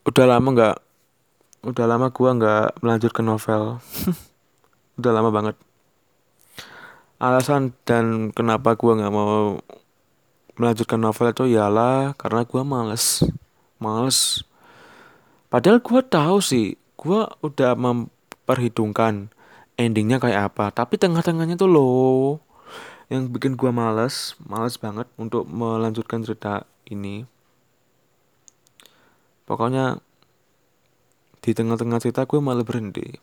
udah 0.04 0.30
lama 0.30 0.48
nggak 0.52 0.76
udah 1.64 1.86
lama 1.90 2.06
gua 2.14 2.30
nggak 2.38 2.66
melanjutkan 2.84 3.26
novel. 3.26 3.82
Udah 5.00 5.10
lama 5.10 5.34
banget. 5.34 5.58
Alasan 7.18 7.74
dan 7.82 8.30
kenapa 8.30 8.78
gua 8.78 8.94
nggak 8.94 9.10
mau 9.10 9.58
melanjutkan 10.54 11.02
novel 11.02 11.34
itu 11.34 11.58
ialah 11.58 12.14
karena 12.14 12.46
gua 12.46 12.62
males. 12.62 13.26
Males 13.82 14.46
padahal 15.54 15.78
gua 15.78 16.02
tahu 16.02 16.42
sih 16.42 16.74
gua 16.98 17.30
udah 17.46 17.78
memperhitungkan 17.78 19.30
endingnya 19.78 20.18
kayak 20.18 20.50
apa 20.50 20.74
tapi 20.74 20.98
tengah-tengahnya 20.98 21.54
tuh 21.54 21.70
loh 21.70 22.42
yang 23.06 23.30
bikin 23.30 23.54
gua 23.54 23.70
males 23.70 24.34
males 24.42 24.74
banget 24.82 25.06
untuk 25.14 25.46
melanjutkan 25.46 26.26
cerita 26.26 26.66
ini. 26.88 27.24
Pokoknya 29.44 30.00
di 31.44 31.52
tengah-tengah 31.52 32.00
cerita 32.00 32.24
gue 32.24 32.40
malah 32.40 32.64
berhenti. 32.64 33.20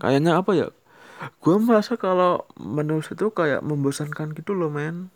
Kayaknya 0.00 0.36
apa 0.36 0.52
ya? 0.52 0.68
Gue 1.40 1.56
merasa 1.56 1.96
kalau 1.96 2.44
menulis 2.58 3.08
itu 3.08 3.32
kayak 3.32 3.64
membosankan 3.64 4.36
gitu 4.36 4.52
loh 4.52 4.68
men. 4.68 5.08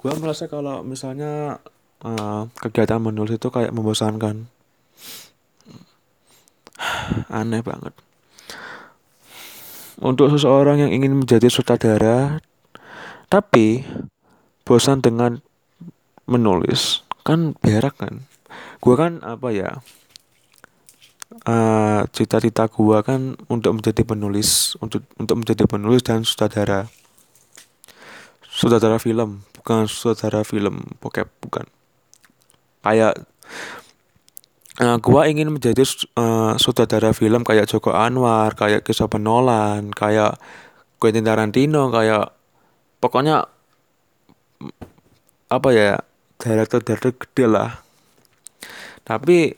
Gue 0.00 0.10
merasa 0.18 0.50
kalau 0.50 0.82
misalnya 0.82 1.62
uh, 2.04 2.48
kegiatan 2.60 3.00
menulis 3.00 3.36
itu 3.36 3.48
kayak 3.52 3.72
membosankan. 3.72 4.48
Aneh 7.28 7.60
banget. 7.60 7.92
Untuk 10.00 10.32
seseorang 10.32 10.80
yang 10.80 10.92
ingin 10.96 11.12
menjadi 11.12 11.52
sutradara 11.52 12.40
tapi 13.28 13.84
bosan 14.64 15.04
dengan 15.04 15.44
menulis 16.24 17.04
kan 17.20 17.52
berak 17.60 18.00
kan? 18.00 18.24
Gue 18.80 18.96
kan 18.96 19.20
apa 19.20 19.52
ya 19.52 19.84
uh, 21.44 22.00
cita-cita 22.16 22.64
gue 22.64 22.98
kan 23.04 23.36
untuk 23.52 23.76
menjadi 23.76 24.02
penulis 24.08 24.72
untuk 24.80 25.04
untuk 25.20 25.36
menjadi 25.36 25.68
penulis 25.68 26.00
dan 26.00 26.24
sutradara. 26.24 26.88
Sutradara 28.40 28.96
film 28.96 29.44
bukan 29.60 29.84
sutradara 29.84 30.48
film 30.48 30.80
pokok 30.96 31.28
bukan 31.44 31.68
kayak 32.80 33.20
uh, 34.80 34.96
gua 35.00 35.28
ingin 35.28 35.52
menjadi 35.52 35.84
uh, 36.16 36.56
sutradara 36.56 37.12
film 37.12 37.44
kayak 37.44 37.68
Joko 37.68 37.92
Anwar 37.92 38.56
kayak 38.56 38.84
Christopher 38.86 39.20
Nolan 39.20 39.92
kayak 39.92 40.40
Quentin 41.00 41.24
Tarantino 41.24 41.88
kayak 41.88 42.32
pokoknya 43.00 43.48
apa 45.50 45.68
ya 45.72 45.98
director-director 46.38 47.12
gede 47.16 47.46
lah. 47.48 47.70
Tapi 49.02 49.50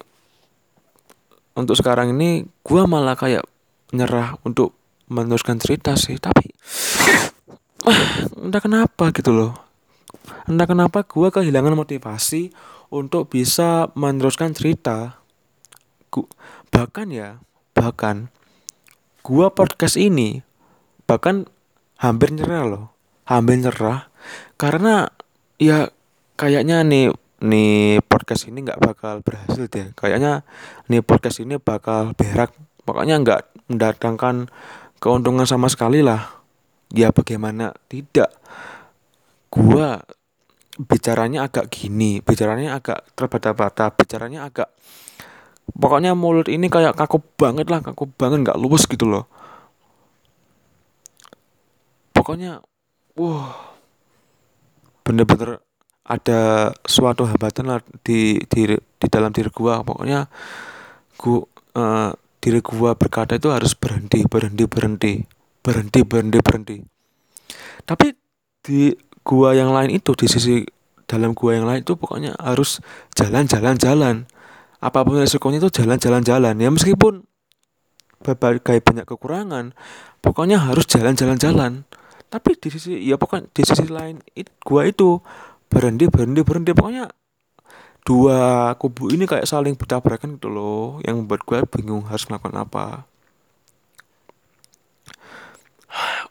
untuk 1.53 1.77
sekarang 1.77 2.17
ini 2.17 2.49
gue 2.65 2.83
malah 2.89 3.13
kayak 3.13 3.45
nyerah 3.93 4.41
untuk 4.49 4.73
meneruskan 5.13 5.61
cerita 5.61 5.93
sih. 5.99 6.17
Tapi 6.17 6.49
entah 8.45 8.63
kenapa 8.63 9.13
gitu 9.13 9.31
loh. 9.31 9.53
Entah 10.49 10.65
kenapa 10.65 11.05
gue 11.05 11.29
kehilangan 11.29 11.77
motivasi 11.77 12.51
untuk 12.93 13.33
bisa 13.33 13.89
meneruskan 13.97 14.53
cerita. 14.53 15.25
Gua, 16.13 16.29
bahkan 16.69 17.09
ya 17.09 17.41
bahkan 17.73 18.29
gue 19.25 19.47
podcast 19.49 19.97
ini 19.97 20.45
bahkan 21.09 21.49
hampir 21.97 22.37
nyerah 22.37 22.69
loh 22.69 22.93
hampir 23.27 23.59
nyerah. 23.59 24.11
Karena 24.59 25.09
ya 25.59 25.91
kayaknya 26.39 26.83
nih 26.87 27.11
nih 27.43 27.99
podcast 28.07 28.47
ini 28.47 28.63
nggak 28.63 28.83
bakal 28.83 29.25
berhasil 29.25 29.67
deh. 29.67 29.91
Kayaknya 29.97 30.47
nih 30.87 31.03
podcast 31.03 31.43
ini 31.43 31.59
bakal 31.59 32.15
berak 32.15 32.55
pokoknya 32.87 33.19
nggak 33.23 33.41
mendatangkan 33.71 34.51
keuntungan 35.03 35.47
sama 35.47 35.67
sekali 35.73 36.05
lah. 36.05 36.43
Ya 36.93 37.09
bagaimana? 37.11 37.73
Tidak. 37.89 38.31
Gua 39.53 40.01
bicaranya 40.81 41.45
agak 41.49 41.69
gini 41.69 42.25
bicaranya 42.25 42.81
agak 42.81 43.05
terbata-bata 43.13 43.93
bicaranya 43.93 44.49
agak 44.49 44.73
pokoknya 45.77 46.17
mulut 46.17 46.49
ini 46.49 46.67
kayak 46.73 46.97
kaku 46.97 47.21
banget 47.37 47.69
lah 47.69 47.81
kaku 47.85 48.09
banget 48.17 48.45
nggak 48.49 48.61
luwes 48.61 48.85
gitu 48.89 49.07
loh. 49.09 49.25
Pokoknya 52.13 52.63
wow 53.19 53.53
bener-bener 55.03 55.59
ada 56.07 56.71
suatu 56.87 57.27
hambatan 57.27 57.67
lah 57.67 57.81
di 58.03 58.39
di 58.47 58.75
di 58.75 59.07
dalam 59.11 59.31
diri 59.31 59.51
gua. 59.51 59.87
Pokoknya 59.87 60.27
gua 61.19 61.47
uh, 61.79 62.11
diri 62.43 62.61
gua 62.61 62.99
berkata 62.99 63.39
itu 63.39 63.49
harus 63.51 63.73
berhenti 63.79 64.27
berhenti 64.27 64.65
berhenti 64.67 65.13
berhenti 65.63 66.01
berhenti 66.03 66.39
berhenti. 66.43 66.77
Tapi 67.83 68.07
di 68.63 68.95
gua 69.23 69.55
yang 69.55 69.71
lain 69.71 69.95
itu 69.95 70.13
di 70.19 70.27
sisi 70.27 70.63
dalam 71.07 71.35
gua 71.35 71.59
yang 71.59 71.67
lain 71.67 71.83
itu 71.83 71.95
pokoknya 71.99 72.39
harus 72.39 72.83
jalan 73.15 73.47
jalan 73.47 73.75
jalan. 73.79 74.17
Apa 74.83 75.07
pun 75.07 75.23
resikonya 75.23 75.63
itu 75.63 75.71
jalan 75.83 75.99
jalan 75.99 76.23
jalan. 76.27 76.55
Ya 76.59 76.69
meskipun 76.71 77.23
berbagai 78.23 78.79
banyak 78.83 79.07
kekurangan 79.07 79.75
pokoknya 80.23 80.63
harus 80.63 80.87
jalan 80.87 81.15
jalan 81.15 81.39
jalan. 81.39 81.73
Tapi 82.31 82.57
di 82.57 82.69
sisi 82.73 82.99
ya 83.03 83.19
pokoknya 83.19 83.51
di 83.53 83.63
sisi 83.63 83.87
lain 83.91 84.23
it, 84.35 84.51
gua 84.63 84.87
itu 84.89 85.23
berhenti 85.71 86.11
berhenti 86.11 86.41
berhenti. 86.43 86.71
Pokoknya 86.75 87.11
dua 88.03 88.73
kubu 88.79 89.15
ini 89.15 89.31
kayak 89.31 89.47
saling 89.47 89.79
bertabrakan 89.79 90.39
gitu 90.39 90.51
loh 90.51 90.99
yang 91.07 91.23
membuat 91.23 91.47
gua 91.47 91.63
bingung 91.69 92.03
harus 92.09 92.27
melakukan 92.27 92.57
apa. 92.67 92.87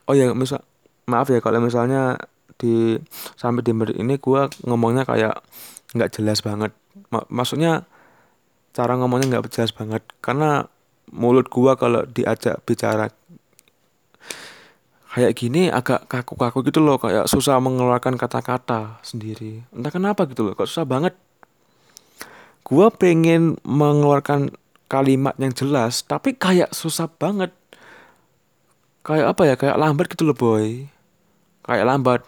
Oh 0.10 0.18
ya 0.18 0.34
misal 0.34 0.66
maaf 1.06 1.30
ya 1.30 1.40
kalau 1.40 1.62
misalnya 1.62 2.18
di 2.62 3.02
sampai 3.34 3.66
di 3.66 3.74
menit 3.74 3.98
ini 3.98 4.22
gua 4.22 4.46
ngomongnya 4.62 5.10
kayak 5.10 5.42
nggak 5.98 6.14
jelas 6.14 6.46
banget. 6.46 6.70
Maksudnya 7.10 7.90
cara 8.78 8.94
ngomongnya 9.02 9.42
nggak 9.42 9.50
jelas 9.50 9.74
banget. 9.74 10.06
Karena 10.22 10.70
mulut 11.10 11.50
gua 11.50 11.74
kalau 11.74 12.06
diajak 12.06 12.62
bicara 12.64 13.10
kayak 15.12 15.36
gini 15.36 15.68
agak 15.68 16.08
kaku-kaku 16.08 16.64
gitu 16.72 16.80
loh 16.80 16.96
kayak 16.96 17.28
susah 17.28 17.60
mengeluarkan 17.60 18.16
kata-kata 18.16 19.04
sendiri. 19.04 19.66
Entah 19.76 19.92
kenapa 19.92 20.24
gitu 20.30 20.48
loh 20.48 20.56
kok 20.56 20.72
susah 20.72 20.88
banget. 20.88 21.18
Gua 22.64 22.88
pengen 22.88 23.60
mengeluarkan 23.68 24.56
kalimat 24.88 25.36
yang 25.36 25.52
jelas 25.52 26.08
tapi 26.08 26.38
kayak 26.38 26.72
susah 26.72 27.12
banget. 27.12 27.52
Kayak 29.04 29.36
apa 29.36 29.42
ya 29.44 29.56
kayak 29.60 29.80
lambat 29.82 30.08
gitu 30.16 30.24
loh 30.24 30.38
boy. 30.38 30.88
Kayak 31.68 31.86
lambat 31.92 32.22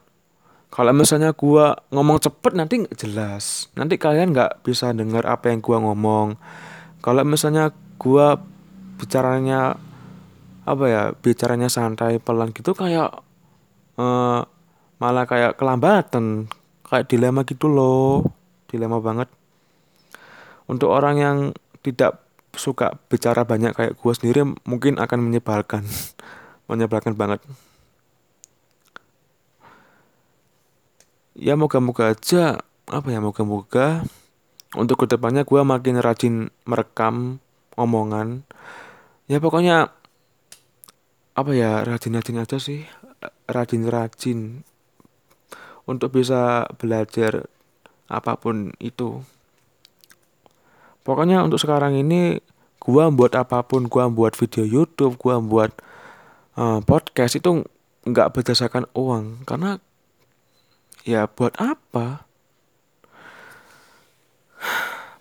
kalau 0.73 0.89
misalnya 0.89 1.37
gua 1.37 1.77
ngomong 1.93 2.17
cepet 2.17 2.57
nanti 2.57 2.81
jelas. 2.97 3.69
Nanti 3.77 4.01
kalian 4.01 4.33
nggak 4.33 4.65
bisa 4.65 4.89
dengar 4.89 5.21
apa 5.29 5.53
yang 5.53 5.61
gua 5.61 5.77
ngomong. 5.77 6.33
Kalau 6.97 7.21
misalnya 7.21 7.69
gua 8.01 8.41
bicaranya 8.97 9.77
apa 10.65 10.85
ya 10.89 11.03
bicaranya 11.13 11.69
santai 11.69 12.17
pelan 12.17 12.55
gitu 12.57 12.73
kayak 12.73 13.21
uh, 14.01 14.41
malah 14.97 15.25
kayak 15.29 15.61
kelambatan. 15.61 16.49
Kayak 16.89 17.05
dilema 17.05 17.45
gitu 17.45 17.69
loh. 17.69 18.25
Dilema 18.65 18.97
banget. 18.97 19.29
Untuk 20.65 20.89
orang 20.89 21.21
yang 21.21 21.37
tidak 21.85 22.17
suka 22.57 22.97
bicara 23.13 23.45
banyak 23.45 23.77
kayak 23.77 23.93
gue 23.93 24.13
sendiri 24.17 24.41
mungkin 24.65 24.97
akan 24.97 25.21
menyebalkan. 25.21 25.85
Menyebalkan 26.71 27.13
banget 27.13 27.45
ya 31.33 31.57
moga-moga 31.57 32.13
aja 32.13 32.61
apa 32.89 33.07
ya 33.09 33.19
moga-moga 33.23 34.05
untuk 34.73 35.05
ke 35.05 35.05
depannya 35.05 35.45
gue 35.45 35.61
makin 35.61 36.01
rajin 36.01 36.35
merekam 36.65 37.37
omongan. 37.77 38.45
Ya 39.29 39.37
pokoknya 39.41 39.93
apa 41.33 41.51
ya 41.53 41.81
rajin-rajin 41.81 42.41
aja 42.41 42.57
sih. 42.61 42.85
Rajin-rajin 43.49 44.65
untuk 45.89 46.15
bisa 46.15 46.69
belajar 46.77 47.47
apa 48.07 48.37
pun 48.37 48.71
itu. 48.79 49.23
Pokoknya 51.03 51.43
untuk 51.43 51.59
sekarang 51.59 51.99
ini 51.99 52.39
gua 52.79 53.11
buat 53.11 53.35
apa 53.35 53.63
pun 53.63 53.91
gua 53.91 54.07
buat 54.07 54.35
video 54.35 54.63
YouTube 54.63 55.19
gua 55.19 55.39
buat 55.43 55.71
uh, 56.55 56.79
podcast 56.83 57.39
itu 57.39 57.63
nggak 58.07 58.31
berdasarkan 58.31 58.87
uang. 58.95 59.43
Karena 59.43 59.79
ya 61.03 61.27
buat 61.27 61.53
apa? 61.59 62.23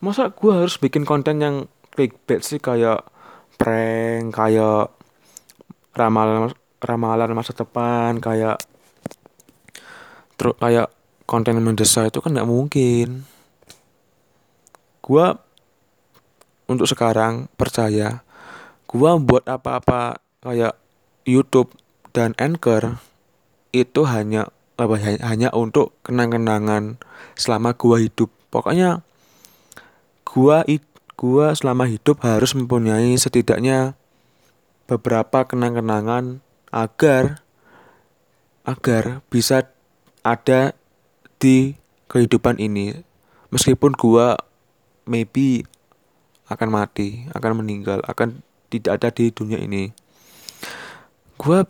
Masa 0.02 0.30
gua 0.30 0.62
harus 0.62 0.78
bikin 0.78 1.02
konten 1.02 1.42
yang 1.42 1.56
clickbait 1.94 2.42
sih? 2.42 2.62
Kayak 2.62 3.06
prank 3.58 4.34
kayak 4.34 4.90
ramalan 5.94 6.50
ramalan 6.82 7.36
masa 7.36 7.54
depan 7.54 8.18
kayak 8.18 8.58
terus 10.34 10.58
kayak 10.58 10.90
konten 11.28 11.62
mendesak 11.62 12.10
itu 12.10 12.18
kan 12.18 12.34
nggak 12.34 12.50
mungkin. 12.50 13.26
Gua 15.02 15.38
untuk 16.66 16.86
sekarang 16.86 17.50
percaya 17.58 18.22
gua 18.86 19.18
buat 19.18 19.46
apa-apa 19.46 20.18
kayak 20.42 20.74
YouTube 21.22 21.70
dan 22.10 22.34
Anchor 22.38 22.98
itu 23.70 24.02
hanya 24.04 24.50
hanya 25.22 25.48
untuk 25.54 25.94
kenang-kenangan 26.06 26.98
selama 27.34 27.74
gua 27.74 28.02
hidup. 28.02 28.28
Pokoknya 28.52 29.00
gua 30.26 30.64
gua 31.16 31.54
selama 31.54 31.86
hidup 31.86 32.24
harus 32.26 32.56
mempunyai 32.56 33.14
setidaknya 33.14 33.94
beberapa 34.90 35.46
kenang-kenangan 35.46 36.42
agar 36.72 37.44
agar 38.66 39.22
bisa 39.30 39.70
ada 40.22 40.74
di 41.38 41.74
kehidupan 42.10 42.58
ini. 42.58 43.02
Meskipun 43.52 43.92
gua 43.94 44.38
maybe 45.04 45.66
akan 46.48 46.68
mati 46.68 47.26
akan 47.32 47.64
meninggal 47.64 48.04
akan 48.04 48.44
tidak 48.72 49.00
ada 49.00 49.08
di 49.12 49.28
dunia 49.28 49.60
ini. 49.60 49.92
Gua 51.36 51.66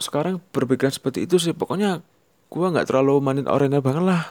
sekarang 0.00 0.40
berpikiran 0.50 0.90
seperti 0.90 1.28
itu 1.28 1.36
sih. 1.36 1.52
Pokoknya 1.52 2.00
gua 2.50 2.74
nggak 2.74 2.90
terlalu 2.90 3.22
manin 3.22 3.46
oriental 3.46 3.80
banget 3.80 4.04
lah. 4.04 4.22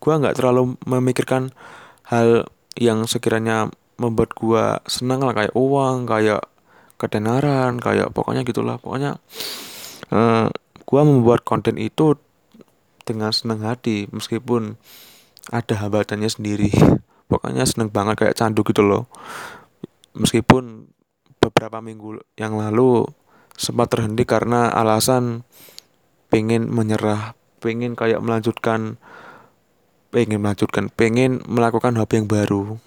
Gua 0.00 0.16
nggak 0.16 0.40
terlalu 0.40 0.74
memikirkan 0.88 1.52
hal 2.08 2.48
yang 2.74 3.04
sekiranya 3.04 3.68
membuat 4.00 4.32
gua 4.32 4.80
senang 4.88 5.20
lah 5.20 5.36
kayak 5.36 5.52
uang 5.52 6.08
kayak 6.08 6.42
ketenaran 6.96 7.76
kayak 7.78 8.10
pokoknya 8.16 8.42
gitulah. 8.48 8.80
Pokoknya 8.80 9.20
uh, 10.10 10.48
gua 10.88 11.02
membuat 11.04 11.44
konten 11.44 11.76
itu 11.76 12.16
dengan 13.04 13.30
senang 13.30 13.60
hati 13.64 14.08
meskipun 14.08 14.80
ada 15.52 15.74
hambatannya 15.84 16.28
sendiri. 16.28 16.72
Pokoknya 17.30 17.68
seneng 17.68 17.92
banget 17.92 18.24
kayak 18.24 18.36
candu 18.40 18.64
gitu 18.64 18.80
loh. 18.80 19.04
Meskipun 20.16 20.88
beberapa 21.36 21.84
minggu 21.84 22.24
yang 22.40 22.56
lalu 22.56 23.04
sempat 23.58 23.92
terhenti 23.92 24.24
karena 24.24 24.72
alasan 24.72 25.44
pengen 26.28 26.68
menyerah 26.70 27.34
pengen 27.58 27.98
kayak 27.98 28.22
melanjutkan 28.22 28.96
pengen 30.08 30.40
melanjutkan 30.40 30.88
pengen 30.92 31.44
melakukan 31.44 31.96
hobi 31.98 32.24
yang 32.24 32.28
baru 32.28 32.78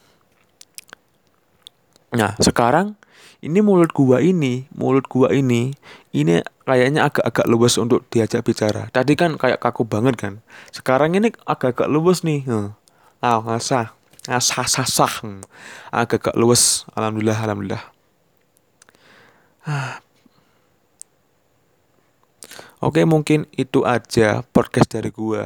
nah 2.11 2.33
sekarang 2.41 2.97
ini 3.41 3.57
mulut 3.65 3.89
gua 3.89 4.21
ini, 4.21 4.69
mulut 4.69 5.09
gua 5.09 5.33
ini, 5.33 5.73
ini 6.13 6.45
kayaknya 6.61 7.09
agak-agak 7.09 7.49
luwes 7.49 7.81
untuk 7.81 8.05
diajak 8.13 8.45
bicara. 8.45 8.93
Tadi 8.93 9.17
kan 9.17 9.33
kayak 9.33 9.57
kaku 9.57 9.81
banget 9.81 10.13
kan. 10.21 10.33
Sekarang 10.69 11.17
ini 11.17 11.33
agak-agak 11.49 11.89
luwes 11.89 12.21
nih. 12.21 12.45
Ah, 13.17 13.41
ngasah, 13.41 13.97
ngasah 14.29 14.85
sah 14.85 15.13
Hmm. 15.25 15.41
Agak-agak 15.89 16.37
luwes. 16.37 16.85
Alhamdulillah, 16.93 17.41
alhamdulillah. 17.41 17.83
Ah. 19.65 19.97
Oke, 22.81 23.05
mungkin 23.05 23.45
itu 23.53 23.85
aja 23.85 24.41
podcast 24.53 24.89
dari 24.89 25.13
gua. 25.13 25.45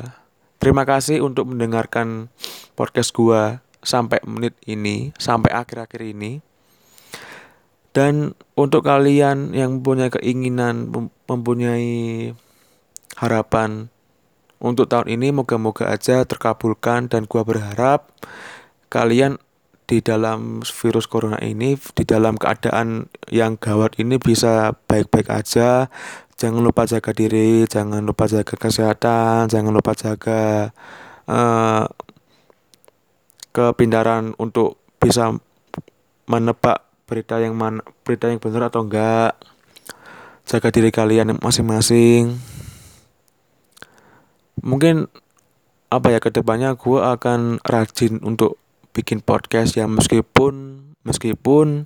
Terima 0.56 0.88
kasih 0.88 1.20
untuk 1.20 1.52
mendengarkan 1.52 2.32
podcast 2.80 3.12
gua 3.12 3.60
sampai 3.84 4.24
menit 4.24 4.56
ini, 4.66 5.12
sampai 5.20 5.52
akhir-akhir 5.52 6.02
ini. 6.02 6.40
Dan 7.96 8.36
untuk 8.60 8.88
kalian 8.88 9.56
yang 9.56 9.80
mempunyai 9.80 10.12
keinginan, 10.12 10.92
mempunyai 11.28 12.32
harapan 13.20 13.88
untuk 14.60 14.88
tahun 14.88 15.12
ini 15.12 15.36
moga-moga 15.36 15.92
aja 15.92 16.24
terkabulkan 16.24 17.12
dan 17.12 17.28
gua 17.28 17.44
berharap 17.44 18.12
kalian 18.88 19.40
di 19.86 20.02
dalam 20.02 20.66
virus 20.66 21.06
corona 21.06 21.38
ini 21.46 21.78
di 21.78 22.04
dalam 22.04 22.42
keadaan 22.42 23.06
yang 23.30 23.54
gawat 23.62 24.02
ini 24.02 24.18
bisa 24.18 24.74
baik-baik 24.90 25.30
aja 25.30 25.94
jangan 26.36 26.62
lupa 26.62 26.84
jaga 26.84 27.12
diri 27.16 27.64
jangan 27.68 28.04
lupa 28.04 28.28
jaga 28.28 28.56
kesehatan 28.60 29.48
jangan 29.48 29.72
lupa 29.72 29.96
jaga 29.96 30.72
uh, 31.32 31.88
kepindaran 33.56 34.36
untuk 34.36 34.76
bisa 35.00 35.32
menebak 36.28 36.84
berita 37.06 37.38
yang 37.38 37.56
mana 37.56 37.86
berita 38.04 38.28
yang 38.28 38.42
benar 38.42 38.68
atau 38.68 38.84
enggak. 38.84 39.38
Jaga 40.46 40.70
diri 40.70 40.92
kalian 40.92 41.40
masing-masing. 41.42 42.38
Mungkin 44.62 45.10
apa 45.90 46.08
ya 46.12 46.20
ke 46.20 46.34
depannya 46.34 46.76
gue 46.76 47.00
akan 47.00 47.62
rajin 47.64 48.20
untuk 48.26 48.60
bikin 48.92 49.22
podcast 49.22 49.78
ya 49.78 49.86
meskipun 49.86 50.82
meskipun 51.06 51.86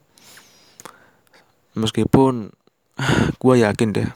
meskipun 1.76 2.56
gue 3.42 3.56
yakin 3.64 3.90
deh. 3.96 4.10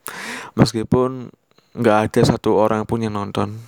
Meskipun 0.58 1.32
nggak 1.72 1.98
ada 2.08 2.20
satu 2.24 2.56
orang 2.56 2.84
pun 2.84 3.00
yang 3.04 3.16
nonton. 3.16 3.60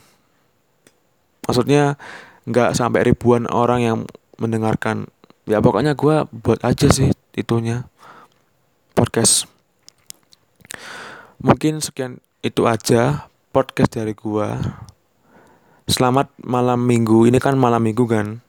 Maksudnya 1.45 2.01
nggak 2.49 2.77
sampai 2.77 3.05
ribuan 3.05 3.49
orang 3.49 3.81
yang 3.81 3.99
mendengarkan. 4.41 5.09
Ya 5.45 5.61
pokoknya 5.61 5.93
gue 5.93 6.25
buat 6.33 6.61
aja 6.65 6.89
sih 6.89 7.12
itunya. 7.37 7.85
Podcast. 8.97 9.45
Mungkin 11.45 11.85
sekian 11.85 12.25
itu 12.41 12.65
aja 12.65 13.29
podcast 13.53 13.93
dari 13.93 14.17
gue 14.17 14.49
selamat 15.85 16.33
malam 16.41 16.81
minggu. 16.81 17.29
Ini 17.29 17.37
kan 17.37 17.61
malam 17.61 17.85
minggu 17.85 18.05
kan? 18.09 18.41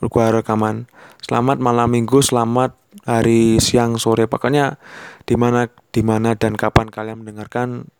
Gue 0.00 0.24
rekaman. 0.32 0.88
Selamat 1.20 1.60
malam 1.60 1.92
minggu 1.92 2.24
selamat 2.24 2.79
hari 3.10 3.58
siang 3.58 3.98
sore. 3.98 4.30
Pokoknya 4.30 4.78
di 5.26 5.34
mana 5.34 5.66
di 5.90 6.02
mana 6.06 6.38
dan 6.38 6.54
kapan 6.54 6.86
kalian 6.86 7.26
mendengarkan 7.26 7.90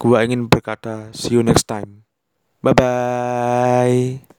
gue 0.00 0.18
ingin 0.24 0.48
berkata 0.48 1.12
see 1.12 1.36
you 1.36 1.44
next 1.44 1.68
time. 1.68 2.08
Bye 2.64 2.72
bye 2.72 4.35